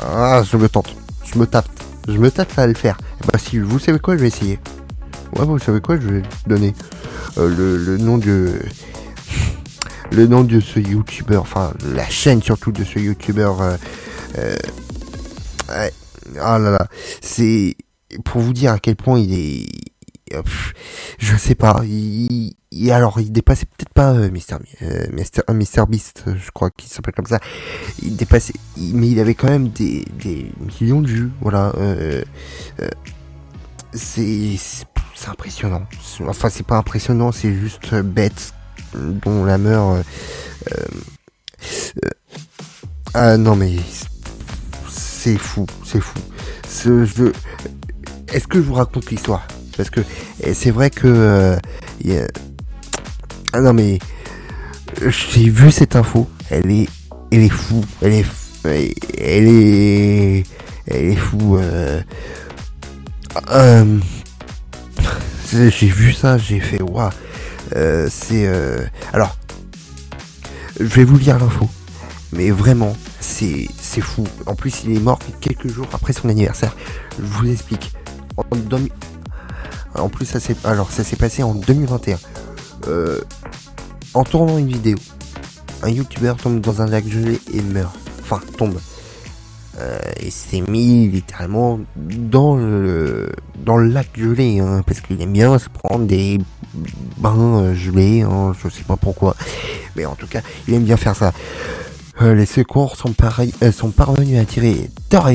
Ah, 0.00 0.42
je 0.50 0.56
me 0.56 0.68
tente. 0.68 0.94
Je 1.24 1.38
me 1.38 1.46
tape. 1.46 1.68
Je 2.06 2.16
me 2.18 2.30
tape 2.30 2.58
à 2.58 2.66
le 2.66 2.72
faire. 2.74 2.96
Bah 3.30 3.38
si, 3.38 3.58
vous 3.58 3.78
savez 3.78 3.98
quoi, 3.98 4.16
je 4.16 4.22
vais 4.22 4.28
essayer. 4.28 4.58
Ouais, 5.36 5.44
vous 5.44 5.58
savez 5.58 5.80
quoi, 5.82 5.96
je 6.00 6.08
vais 6.08 6.22
donner 6.46 6.74
euh, 7.38 7.48
le, 7.54 7.76
le 7.76 7.98
nom 7.98 8.16
de... 8.16 8.52
le 10.12 10.26
nom 10.26 10.44
de 10.44 10.60
ce 10.60 10.80
youtubeur, 10.80 11.42
enfin 11.42 11.72
la 11.94 12.08
chaîne 12.08 12.42
surtout 12.42 12.72
de 12.72 12.84
ce 12.84 12.98
youtubeur. 12.98 13.60
Euh, 13.60 13.76
euh, 14.38 14.56
ouais. 15.70 15.92
Ah 16.40 16.58
là 16.58 16.70
là, 16.70 16.86
c'est 17.20 17.76
pour 18.24 18.40
vous 18.40 18.52
dire 18.52 18.72
à 18.72 18.78
quel 18.78 18.96
point 18.96 19.18
il 19.18 19.32
est... 19.32 19.66
pff, 20.30 20.74
je 21.18 21.36
sais 21.36 21.54
pas, 21.54 21.82
il, 21.84 22.52
alors 22.90 23.18
il 23.18 23.32
dépassait 23.32 23.64
peut-être 23.64 23.94
pas 23.94 24.12
euh, 24.12 24.30
Mister, 24.30 24.56
euh, 24.82 25.06
Mister, 25.10 25.40
Mister 25.48 25.84
Beast, 25.88 26.24
je 26.26 26.50
crois 26.50 26.70
qu'il 26.70 26.90
s'appelle 26.90 27.14
comme 27.14 27.26
ça. 27.26 27.40
Il 28.02 28.14
dépassait, 28.14 28.52
mais 28.76 29.08
il 29.08 29.20
avait 29.20 29.34
quand 29.34 29.48
même 29.48 29.68
des, 29.68 30.04
des 30.22 30.52
millions 30.80 31.00
de 31.00 31.08
vues, 31.08 31.30
voilà. 31.40 31.72
Euh, 31.78 32.22
c'est 33.94 34.58
impressionnant. 35.26 35.86
Enfin, 36.26 36.50
c'est 36.50 36.66
pas 36.66 36.76
impressionnant, 36.76 37.32
c'est 37.32 37.54
juste 37.54 37.94
bête 37.94 38.52
dont 38.94 39.44
la 39.44 39.58
meurt. 39.58 39.96
euh, 39.96 40.02
euh, 40.72 40.84
euh, 42.04 42.10
ah 43.14 43.36
non 43.36 43.56
mais 43.56 43.76
c'est 44.88 45.38
fou, 45.38 45.66
c'est 45.84 46.00
fou. 46.00 46.18
Est-ce 48.32 48.46
que 48.46 48.58
je 48.58 48.64
vous 48.64 48.74
raconte 48.74 49.10
l'histoire? 49.10 49.46
Parce 49.76 49.90
que 49.90 50.00
eh, 50.42 50.54
c'est 50.54 50.70
vrai 50.70 50.90
que 50.90 51.56
ah 53.52 53.60
non 53.60 53.72
mais 53.72 53.98
j'ai 55.00 55.48
vu 55.48 55.70
cette 55.70 55.96
info. 55.96 56.28
Elle 56.50 56.70
est, 56.70 56.88
elle 57.30 57.44
est 57.44 57.48
fou. 57.48 57.84
Elle 58.02 58.12
est, 58.14 58.24
elle 58.64 59.48
est, 59.48 60.44
elle 60.86 61.04
est 61.10 61.16
fou. 61.16 61.58
J'ai 65.50 65.88
vu 65.88 66.12
ça, 66.12 66.36
j'ai 66.38 66.60
fait 66.60 66.82
waouh. 66.82 67.10
Euh, 67.74 68.08
c'est 68.10 68.46
euh, 68.46 68.78
alors, 69.12 69.36
je 70.78 70.84
vais 70.84 71.04
vous 71.04 71.18
lire 71.18 71.38
l'info, 71.38 71.68
mais 72.32 72.50
vraiment, 72.50 72.96
c'est 73.20 73.68
fou. 74.00 74.24
En 74.46 74.54
plus, 74.54 74.84
il 74.84 74.96
est 74.96 75.00
mort 75.00 75.18
quelques 75.40 75.68
jours 75.68 75.88
après 75.92 76.12
son 76.12 76.28
anniversaire. 76.28 76.76
Je 77.18 77.24
vous 77.24 77.50
explique. 77.50 77.92
En, 78.36 78.44
en 79.94 80.08
plus, 80.08 80.26
ça 80.26 80.40
s'est 80.40 80.56
alors 80.64 80.90
ça 80.92 81.04
s'est 81.04 81.16
passé 81.16 81.42
en 81.42 81.54
2021. 81.54 82.18
Euh, 82.86 83.20
en 84.14 84.24
tournant 84.24 84.58
une 84.58 84.68
vidéo, 84.68 84.96
un 85.82 85.90
youtubeur 85.90 86.36
tombe 86.36 86.60
dans 86.60 86.80
un 86.82 86.86
lac 86.86 87.06
gelé 87.08 87.40
et 87.52 87.60
meurt. 87.60 87.96
Enfin, 88.22 88.40
tombe. 88.56 88.78
Euh, 89.80 89.98
et 90.20 90.30
s'est 90.30 90.62
mis 90.62 91.08
littéralement 91.08 91.78
dans 91.96 92.56
le 92.56 93.30
dans 93.64 93.76
le 93.76 93.88
lac 93.88 94.08
gelé, 94.16 94.58
hein, 94.58 94.82
parce 94.86 95.00
qu'il 95.00 95.20
aime 95.20 95.32
bien 95.32 95.58
se 95.58 95.68
prendre 95.68 96.06
des 96.06 96.38
bains 97.18 97.60
euh, 97.60 97.74
gelés, 97.74 98.22
hein, 98.22 98.54
je 98.62 98.68
sais 98.68 98.82
pas 98.82 98.96
pourquoi, 98.96 99.36
mais 99.94 100.04
en 100.04 100.14
tout 100.14 100.26
cas, 100.26 100.40
il 100.66 100.74
aime 100.74 100.84
bien 100.84 100.96
faire 100.96 101.14
ça. 101.14 101.32
Euh, 102.20 102.34
les 102.34 102.46
secours 102.46 102.96
sont, 102.96 103.12
pareils, 103.12 103.54
euh, 103.62 103.70
sont 103.70 103.90
parvenus 103.90 104.40
à 104.40 104.44
tirer 104.44 104.90
Thor 105.10 105.28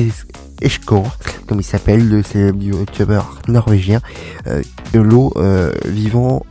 Eshkor, 0.60 1.16
comme 1.46 1.60
il 1.60 1.64
s'appelle, 1.64 2.06
le 2.06 2.22
célèbre 2.22 2.62
youtubeur 2.62 3.38
norvégien, 3.48 4.00
euh, 4.46 4.62
de 4.92 5.00
l'eau 5.00 5.32
euh, 5.36 5.72
vivant 5.86 6.44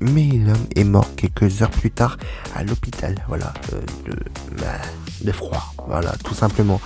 mais 0.00 0.28
l'homme 0.32 0.66
est 0.74 0.84
mort 0.84 1.14
quelques 1.14 1.60
heures 1.62 1.70
plus 1.70 1.90
tard 1.90 2.16
à 2.54 2.64
l'hôpital, 2.64 3.16
voilà, 3.28 3.52
euh, 3.72 3.80
de, 4.06 4.16
bah, 4.58 4.80
de 5.22 5.32
froid, 5.32 5.74
voilà, 5.86 6.12
tout 6.24 6.34
simplement. 6.34 6.80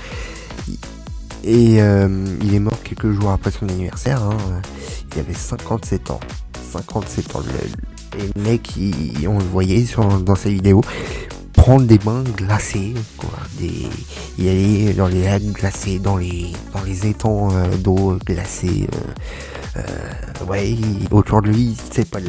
Et 1.47 1.83
euh, 1.83 2.09
il 2.43 2.55
est 2.55 2.59
mort 2.61 2.83
quelques 2.83 3.11
jours 3.13 3.31
après 3.31 3.51
son 3.51 3.69
anniversaire, 3.69 4.23
hein, 4.23 4.37
il 5.15 5.21
avait 5.21 5.35
57 5.35 6.11
ans, 6.11 6.21
57 6.73 7.37
ans, 7.37 7.41
le, 7.41 8.19
et 8.21 8.31
le 8.35 8.43
mec, 8.43 8.77
il- 8.77 9.29
on 9.29 9.39
le 9.39 9.45
voyait 9.45 9.85
dans 10.25 10.35
sa 10.37 10.49
vidéo, 10.49 10.81
prendre 11.53 11.85
des 11.85 11.99
bains 11.99 12.25
glacés, 12.37 12.95
quoi, 13.19 13.29
des, 13.59 13.89
il 14.39 14.49
allait 14.49 14.95
dans 14.95 15.07
les 15.07 15.23
lacs 15.25 15.43
glacés, 15.43 15.99
dans 15.99 16.17
les, 16.17 16.51
dans 16.73 16.83
les 16.83 17.07
étangs 17.07 17.55
euh, 17.55 17.77
d'eau 17.77 18.17
glacée, 18.25 18.89
euh, 19.77 19.83
autour 21.11 21.43
de 21.43 21.49
lui, 21.51 21.77
c'était 21.93 22.07
pas, 22.07 22.21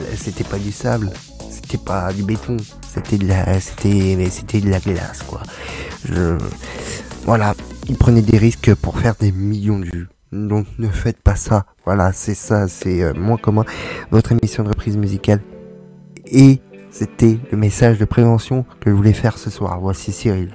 pas 0.50 0.60
du 0.60 0.72
sable, 0.74 1.12
c'était 1.50 1.78
pas 1.78 2.12
du 2.12 2.24
béton, 2.24 2.58
c'était 2.94 3.18
de 3.18 3.28
la, 3.28 3.46
de 3.46 4.70
la 4.70 4.80
glace, 4.80 5.24
quoi. 5.26 5.42
Voilà, 7.26 7.56
il 7.88 7.98
prenait 7.98 8.22
des 8.22 8.38
risques 8.38 8.74
pour 8.76 9.00
faire 9.00 9.16
des 9.16 9.32
millions 9.32 9.80
de 9.80 9.86
vues. 9.86 10.08
Donc 10.32 10.66
ne 10.80 10.88
faites 10.88 11.22
pas 11.22 11.36
ça. 11.36 11.66
Voilà, 11.86 12.12
c'est 12.12 12.34
ça, 12.34 12.68
c'est 12.68 13.04
euh, 13.04 13.14
moins 13.14 13.38
commun. 13.38 13.64
Votre 14.12 14.34
émission 14.34 14.64
de 14.64 14.70
reprise 14.70 14.98
musicale. 14.98 15.42
Et 16.26 16.60
c'était 16.90 17.38
le 17.52 17.58
message 17.58 17.98
de 18.00 18.06
prévention 18.06 18.66
que 18.80 18.90
je 18.90 18.96
voulais 18.96 19.14
faire 19.14 19.38
ce 19.38 19.50
soir. 19.50 19.80
Voici 19.80 20.12
Cyril. 20.12 20.52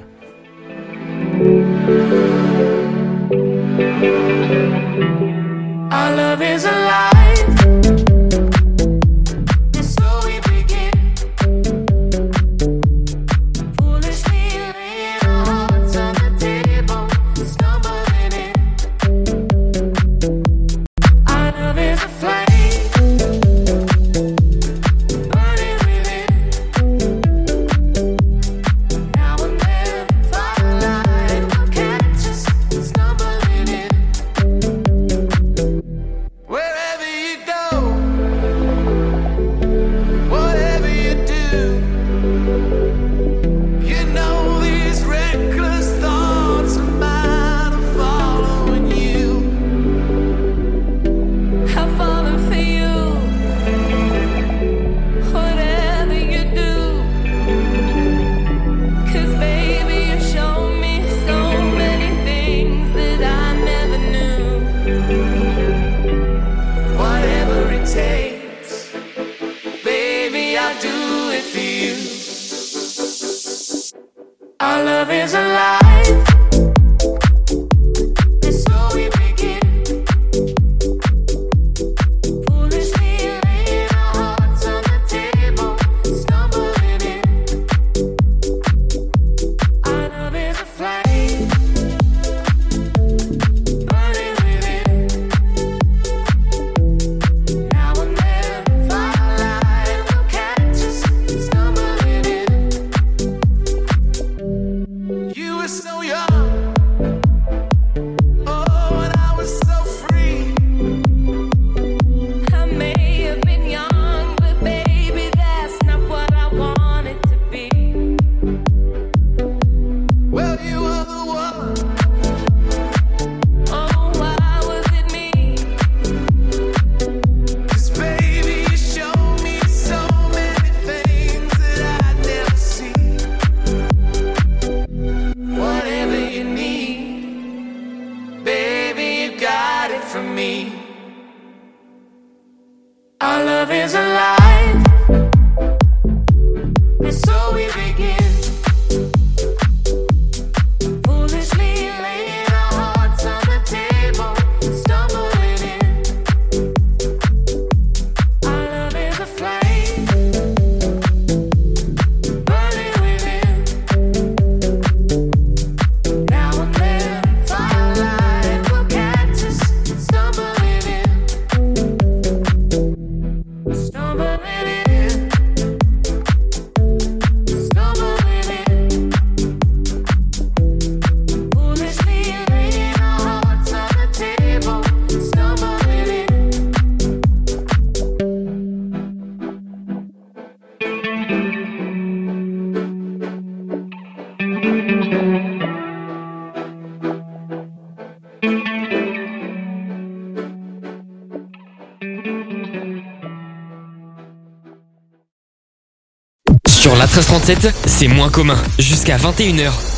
La 207.00 207.06
1337, 207.06 207.74
c'est 207.86 208.08
moins 208.08 208.28
commun. 208.28 208.58
Jusqu'à 208.78 209.16
21h. 209.16 209.89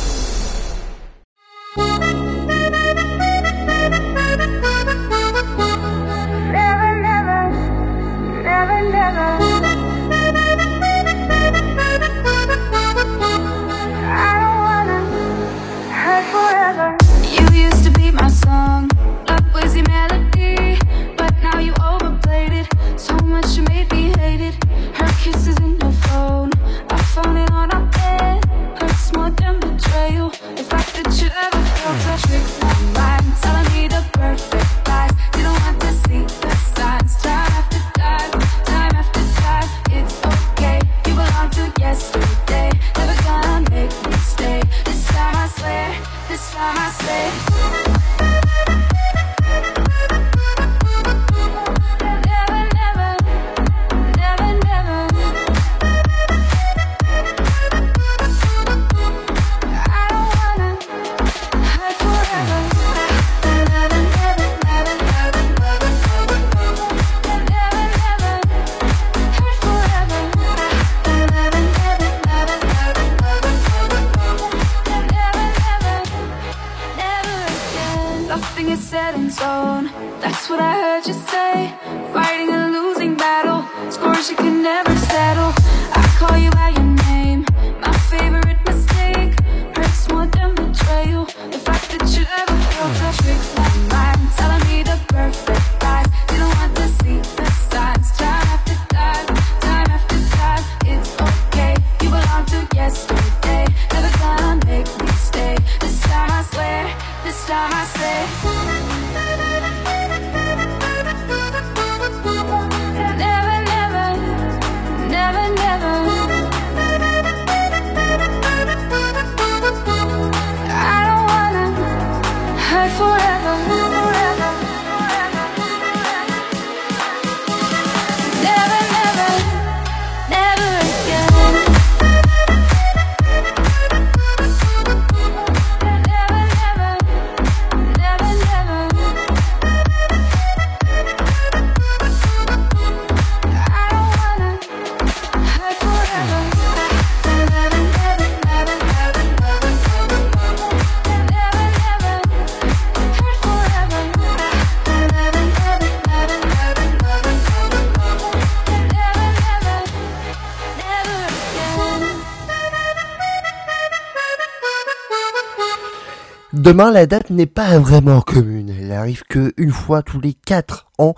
Demain, 166.63 166.91
la 166.91 167.07
date 167.07 167.29
n'est 167.29 167.45
pas 167.45 167.77
vraiment 167.77 168.21
commune. 168.21 168.73
Elle 168.79 168.93
arrive 168.93 169.23
que 169.27 169.51
une 169.57 169.73
fois 169.73 170.01
tous 170.01 170.21
les 170.21 170.33
4 170.33 170.87
ans. 170.97 171.13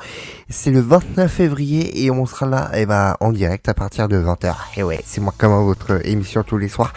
C'est 0.49 0.71
le 0.71 0.79
29 0.79 1.31
février 1.31 2.03
et 2.03 2.09
on 2.09 2.25
sera 2.25 2.47
là 2.47 2.71
eh 2.73 2.87
ben, 2.87 3.15
en 3.19 3.31
direct 3.31 3.69
à 3.69 3.75
partir 3.75 4.07
de 4.07 4.17
20h. 4.17 4.55
Et 4.75 4.81
ouais, 4.81 5.01
c'est 5.05 5.21
moi 5.21 5.35
comme 5.37 5.53
votre 5.63 6.03
émission 6.03 6.41
tous 6.41 6.57
les 6.57 6.67
soirs 6.67 6.93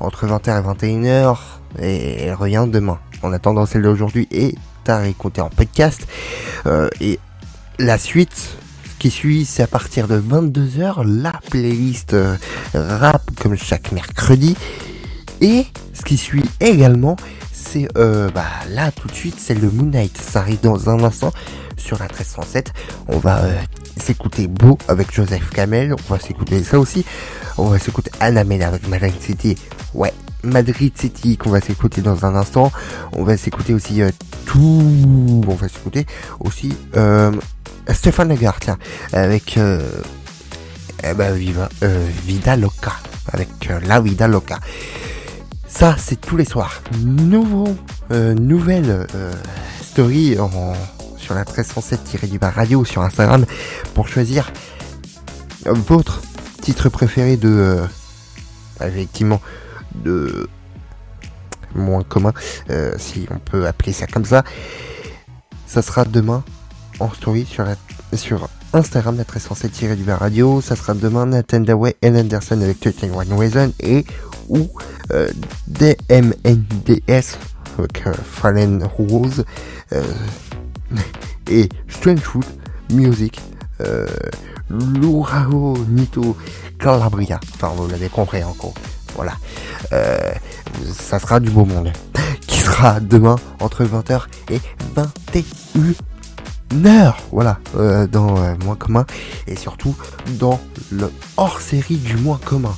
entre 0.00 0.26
20h 0.26 0.58
et 0.58 0.86
21h. 0.96 1.38
Et 1.78 2.22
elle 2.22 2.34
revient 2.34 2.66
demain. 2.68 2.98
En 3.22 3.32
attendant, 3.32 3.64
celle 3.64 3.82
d'aujourd'hui 3.82 4.26
est 4.32 4.56
à 4.88 4.98
réécouter 4.98 5.40
en 5.40 5.48
podcast. 5.48 6.04
Euh, 6.66 6.88
et 7.00 7.20
la 7.78 7.96
suite, 7.96 8.56
ce 8.86 8.98
qui 8.98 9.10
suit, 9.10 9.44
c'est 9.44 9.62
à 9.62 9.68
partir 9.68 10.08
de 10.08 10.20
22h, 10.20 11.06
la 11.06 11.34
playlist 11.48 12.14
euh, 12.14 12.34
rap 12.74 13.22
comme 13.40 13.54
chaque 13.54 13.92
mercredi. 13.92 14.56
Et 15.40 15.66
ce 15.92 16.02
qui 16.02 16.16
suit 16.16 16.44
également, 16.58 17.16
euh, 17.96 18.30
bah, 18.30 18.46
là 18.70 18.90
tout 18.90 19.08
de 19.08 19.14
suite, 19.14 19.36
c'est 19.38 19.54
le 19.54 19.70
Moon 19.70 19.86
Knight. 19.86 20.16
Ça 20.16 20.40
arrive 20.40 20.60
dans 20.60 20.90
un 20.90 21.02
instant 21.02 21.32
sur 21.76 21.98
la 21.98 22.06
1307. 22.06 22.72
On 23.08 23.18
va 23.18 23.38
euh, 23.44 23.60
s'écouter 23.96 24.46
Beau 24.46 24.78
avec 24.88 25.12
Joseph 25.12 25.50
Kamel. 25.50 25.94
On 25.94 26.12
va 26.12 26.20
s'écouter 26.20 26.62
ça 26.62 26.78
aussi. 26.78 27.04
On 27.58 27.68
va 27.68 27.78
s'écouter 27.78 28.10
Anamel 28.20 28.62
avec 28.62 28.88
Madrid 28.88 29.14
City. 29.20 29.56
Ouais, 29.94 30.12
Madrid 30.42 30.92
City 30.96 31.36
qu'on 31.36 31.50
va 31.50 31.60
s'écouter 31.60 32.00
dans 32.00 32.24
un 32.24 32.34
instant. 32.34 32.72
On 33.12 33.24
va 33.24 33.36
s'écouter 33.36 33.74
aussi 33.74 34.02
euh, 34.02 34.10
tout. 34.46 35.42
On 35.46 35.54
va 35.54 35.68
s'écouter 35.68 36.06
aussi 36.40 36.74
Stéphane 37.92 38.28
Lagarde, 38.28 38.56
tiens, 38.60 38.78
avec 39.12 39.58
eh 39.58 41.14
ben, 41.14 41.34
Viva, 41.34 41.68
Vida 42.24 42.56
Loca. 42.56 42.94
Avec 43.32 43.48
La 43.86 44.00
Vida 44.00 44.26
Loca. 44.28 44.58
Ça, 45.74 45.96
c'est 45.98 46.20
tous 46.20 46.36
les 46.36 46.44
soirs. 46.44 46.82
Nouveau, 47.02 47.66
euh, 48.12 48.32
nouvelle 48.34 49.08
euh, 49.16 49.32
story 49.82 50.36
sur 51.16 51.34
la 51.34 51.40
1307 51.40 52.30
du 52.30 52.38
bar 52.38 52.54
radio 52.54 52.84
sur 52.84 53.02
Instagram 53.02 53.44
pour 53.92 54.06
choisir 54.06 54.52
votre 55.66 56.22
titre 56.62 56.88
préféré 56.90 57.36
de, 57.36 57.48
euh, 57.48 57.86
effectivement, 58.86 59.40
de 59.96 60.48
moins 61.74 62.04
commun, 62.04 62.32
si 62.96 63.26
on 63.32 63.40
peut 63.40 63.66
appeler 63.66 63.92
ça 63.92 64.06
comme 64.06 64.24
ça. 64.24 64.44
Ça 65.66 65.82
sera 65.82 66.04
demain 66.04 66.44
en 67.00 67.10
story 67.10 67.46
sur, 67.46 67.66
sur 68.12 68.48
Instagram, 68.72 69.16
la 69.16 69.24
1307 69.24 69.96
du 69.96 70.04
bar 70.04 70.20
radio. 70.20 70.60
Ça 70.60 70.76
sera 70.76 70.94
demain 70.94 71.26
Nathan 71.26 71.60
Daway 71.60 71.96
et 72.00 72.10
Anderson 72.10 72.60
avec 72.62 72.78
31 72.78 73.36
Reason 73.36 73.72
et 73.80 74.04
ou 74.48 74.68
euh, 75.12 75.28
DMNDS 75.66 77.36
avec 77.78 78.04
Fallen 78.24 78.84
Rose 78.84 79.44
euh, 79.92 80.02
et 81.50 81.68
Strange 81.88 82.20
Food 82.20 82.44
Music 82.90 83.40
euh, 83.80 84.06
Lurao 84.70 85.76
Nito 85.88 86.36
Calabria. 86.78 87.40
Enfin, 87.54 87.72
vous 87.76 87.88
l'avez 87.88 88.08
compris 88.08 88.44
encore. 88.44 88.74
Voilà. 89.14 89.32
Ça 90.92 91.18
sera 91.18 91.40
du 91.40 91.50
beau 91.50 91.64
monde. 91.64 91.92
Qui 92.46 92.60
sera 92.60 93.00
demain 93.00 93.36
entre 93.60 93.84
20h 93.84 94.22
et 94.50 94.60
21h. 94.96 97.14
Voilà. 97.30 97.58
Dans 98.10 98.36
euh, 98.38 98.54
Moins 98.64 98.76
commun. 98.76 99.06
Et 99.46 99.56
surtout 99.56 99.94
dans 100.38 100.60
le 100.90 101.12
hors 101.36 101.60
série 101.60 101.96
du 101.96 102.16
Moins 102.16 102.40
commun. 102.44 102.74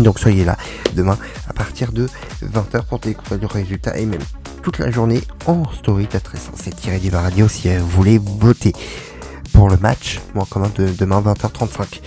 Donc 0.00 0.18
soyez 0.18 0.44
là 0.44 0.56
demain 0.94 1.18
à 1.48 1.52
partir 1.52 1.92
de 1.92 2.08
20h 2.42 2.84
pour 2.84 2.98
découvrir 2.98 3.40
le 3.40 3.46
résultat 3.46 3.96
et 3.96 4.06
même 4.06 4.20
toute 4.62 4.78
la 4.78 4.90
journée 4.90 5.22
en 5.46 5.64
story 5.72 6.06
de 6.06 6.12
1307 6.12 7.00
du 7.00 7.10
radio 7.10 7.48
si 7.48 7.68
euh, 7.68 7.78
vous 7.78 7.88
voulez 7.88 8.18
voter 8.18 8.72
pour 9.52 9.70
le 9.70 9.76
match 9.76 10.20
moins 10.34 10.44
commun 10.44 10.70
de 10.76 10.88
demain 10.88 11.20
20h35. 11.22 12.00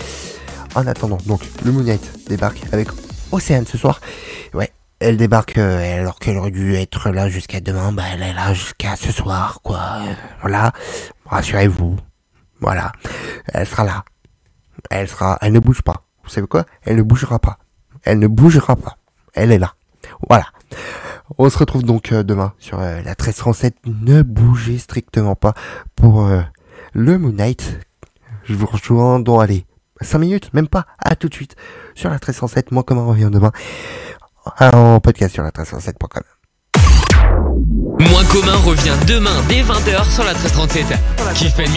En 0.75 0.85
attendant, 0.85 1.17
donc 1.25 1.41
le 1.65 1.71
Moon 1.71 1.83
Knight 1.83 2.27
débarque 2.27 2.61
avec 2.71 2.89
Océane 3.31 3.65
ce 3.65 3.77
soir. 3.77 4.01
Ouais, 4.53 4.71
elle 4.99 5.17
débarque 5.17 5.57
euh, 5.57 5.99
alors 5.99 6.19
qu'elle 6.19 6.37
aurait 6.37 6.51
dû 6.51 6.75
être 6.75 7.09
là 7.09 7.27
jusqu'à 7.29 7.59
demain, 7.59 7.91
bah 7.91 8.03
elle 8.13 8.21
est 8.21 8.33
là 8.33 8.53
jusqu'à 8.53 8.95
ce 8.95 9.11
soir 9.11 9.61
quoi. 9.63 10.01
Voilà, 10.41 10.73
rassurez-vous. 11.25 11.97
Voilà, 12.61 12.91
elle 13.53 13.65
sera 13.65 13.83
là. 13.83 14.03
Elle 14.91 15.07
sera, 15.07 15.37
elle 15.41 15.53
ne 15.53 15.59
bouge 15.59 15.81
pas. 15.81 16.03
Vous 16.23 16.29
savez 16.29 16.47
quoi? 16.47 16.65
Elle 16.83 16.97
ne 16.97 17.01
bougera 17.01 17.39
pas. 17.39 17.57
Elle 18.03 18.19
ne 18.19 18.27
bougera 18.27 18.75
pas. 18.75 18.97
Elle 19.33 19.51
est 19.51 19.59
là. 19.59 19.73
Voilà. 20.27 20.45
On 21.37 21.49
se 21.49 21.57
retrouve 21.57 21.83
donc 21.83 22.11
euh, 22.11 22.23
demain 22.23 22.53
sur 22.59 22.79
euh, 22.79 22.97
la 22.97 23.11
1337. 23.11 23.75
Ne 23.85 24.23
bougez 24.23 24.77
strictement 24.77 25.35
pas 25.35 25.53
pour 25.95 26.25
euh, 26.25 26.41
le 26.93 27.17
Moon 27.17 27.31
Knight. 27.31 27.79
Je 28.43 28.55
vous 28.55 28.65
rejoins 28.65 29.19
dans, 29.19 29.39
allez, 29.39 29.65
5 30.01 30.17
minutes, 30.19 30.53
même 30.53 30.67
pas. 30.67 30.85
À 30.97 31.15
tout 31.15 31.29
de 31.29 31.33
suite 31.33 31.55
sur 31.95 32.09
la 32.09 32.15
1307. 32.15 32.71
Moi, 32.71 32.83
comment 32.83 33.07
revient 33.07 33.29
demain 33.31 33.51
en 34.59 34.99
podcast 34.99 35.33
sur 35.33 35.43
la 35.43 35.51
1307.com. 35.51 36.23
Moins 37.99 38.25
commun 38.25 38.55
revient 38.65 38.95
demain 39.07 39.43
dès 39.47 39.61
20h 39.61 40.09
sur 40.09 40.23
la 40.23 40.33
1337. 40.33 40.87
Qui 41.35 41.49
fait 41.49 41.67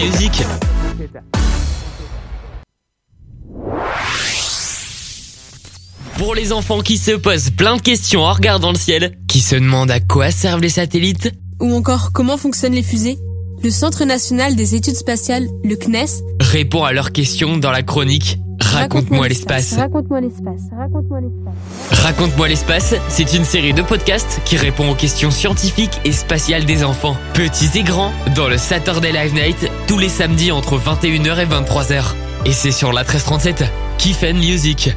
Pour 6.17 6.35
les 6.35 6.53
enfants 6.53 6.81
qui 6.81 6.97
se 6.97 7.11
posent 7.11 7.49
plein 7.49 7.77
de 7.77 7.81
questions 7.81 8.21
en 8.21 8.33
regardant 8.33 8.71
le 8.71 8.77
ciel, 8.77 9.17
qui 9.27 9.39
se 9.41 9.55
demandent 9.55 9.89
à 9.91 9.99
quoi 9.99 10.29
servent 10.29 10.61
les 10.61 10.69
satellites, 10.69 11.31
Ou 11.59 11.73
encore 11.73 12.11
comment 12.13 12.37
fonctionnent 12.37 12.73
les 12.73 12.83
fusées? 12.83 13.17
Le 13.63 13.71
Centre 13.71 14.05
national 14.05 14.55
des 14.55 14.75
études 14.75 14.95
spatiales, 14.95 15.47
le 15.63 15.75
CNES, 15.75 16.21
réponds 16.39 16.83
à 16.83 16.91
leurs 16.91 17.11
questions 17.13 17.57
dans 17.57 17.71
la 17.71 17.81
chronique 17.81 18.37
Raconte-moi 18.61 19.27
l'espace. 19.27 19.73
Raconte-moi 19.73 20.21
l'espace. 20.21 20.61
Raconte-moi 20.77 21.21
l'espace. 21.21 21.99
Raconte-moi 22.03 22.47
l'espace, 22.47 22.95
c'est 23.09 23.33
une 23.33 23.45
série 23.45 23.73
de 23.73 23.81
podcasts 23.81 24.41
qui 24.45 24.57
répond 24.57 24.91
aux 24.91 24.95
questions 24.95 25.31
scientifiques 25.31 25.99
et 26.05 26.11
spatiales 26.11 26.65
des 26.65 26.83
enfants, 26.83 27.17
petits 27.33 27.77
et 27.77 27.83
grands, 27.83 28.13
dans 28.35 28.47
le 28.47 28.57
Saturday 28.57 29.11
Live 29.11 29.33
Night, 29.33 29.69
tous 29.87 29.97
les 29.97 30.09
samedis 30.09 30.51
entre 30.51 30.77
21h 30.77 31.39
et 31.39 31.45
23h. 31.45 32.13
Et 32.45 32.51
c'est 32.51 32.71
sur 32.71 32.93
la 32.93 33.01
1337, 33.01 33.63
Kiff 33.97 34.23
and 34.23 34.35
Music. 34.35 34.91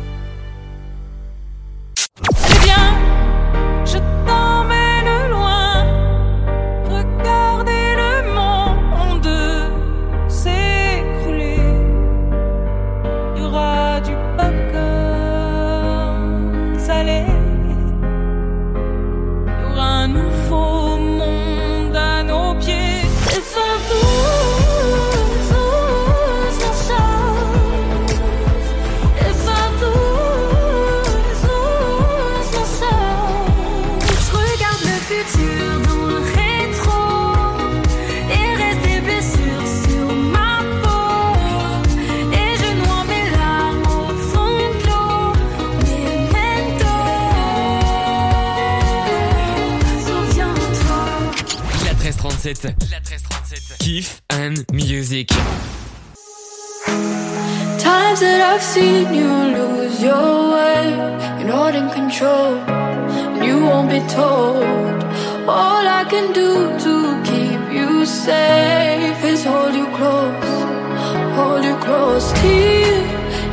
1337. 52.66 52.90
La 52.90 52.98
1337. 52.98 53.76
Kiff 53.78 54.20
and 54.30 54.64
Music. 54.72 55.28
Times 57.78 58.20
that 58.20 58.40
I've 58.52 58.62
seen 58.62 59.14
you 59.14 59.30
lose 59.56 60.02
your 60.02 60.52
way, 60.54 60.90
you're 61.38 61.48
not 61.48 61.74
in 61.74 61.88
control, 61.90 62.56
and 63.36 63.44
you 63.44 63.64
won't 63.64 63.88
be 63.88 64.00
told. 64.08 64.64
All 65.48 65.86
I 65.86 66.04
can 66.08 66.32
do 66.32 66.76
to 66.84 67.22
keep 67.22 67.60
you 67.72 68.04
safe 68.04 69.22
is 69.24 69.44
hold 69.44 69.74
you 69.74 69.86
close, 69.98 70.54
hold 71.36 71.64
you 71.64 71.76
close 71.76 72.32
till 72.40 73.02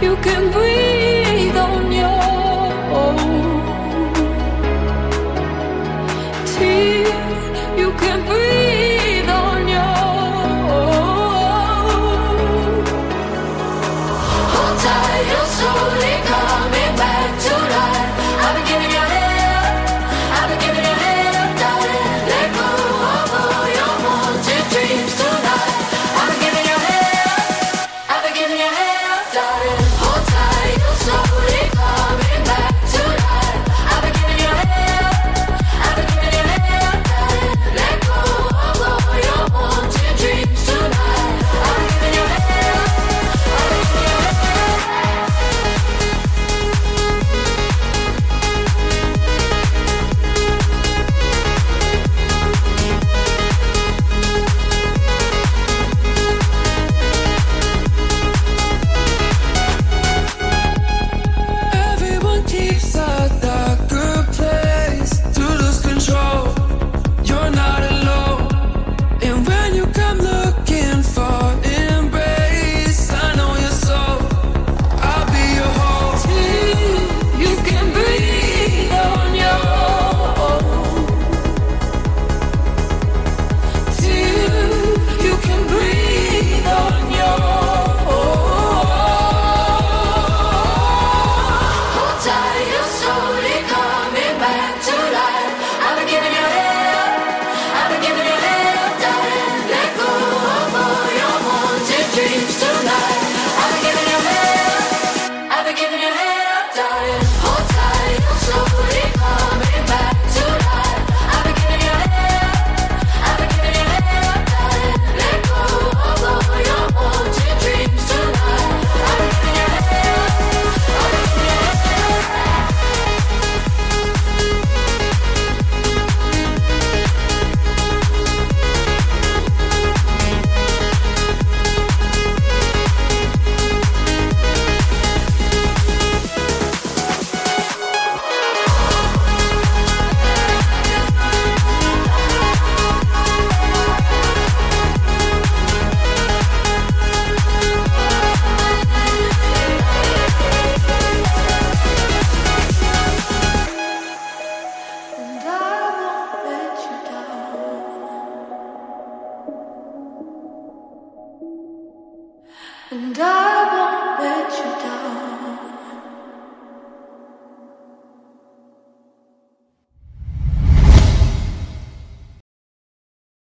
you 0.01 0.16
can 0.18 0.51
breathe. 0.51 1.22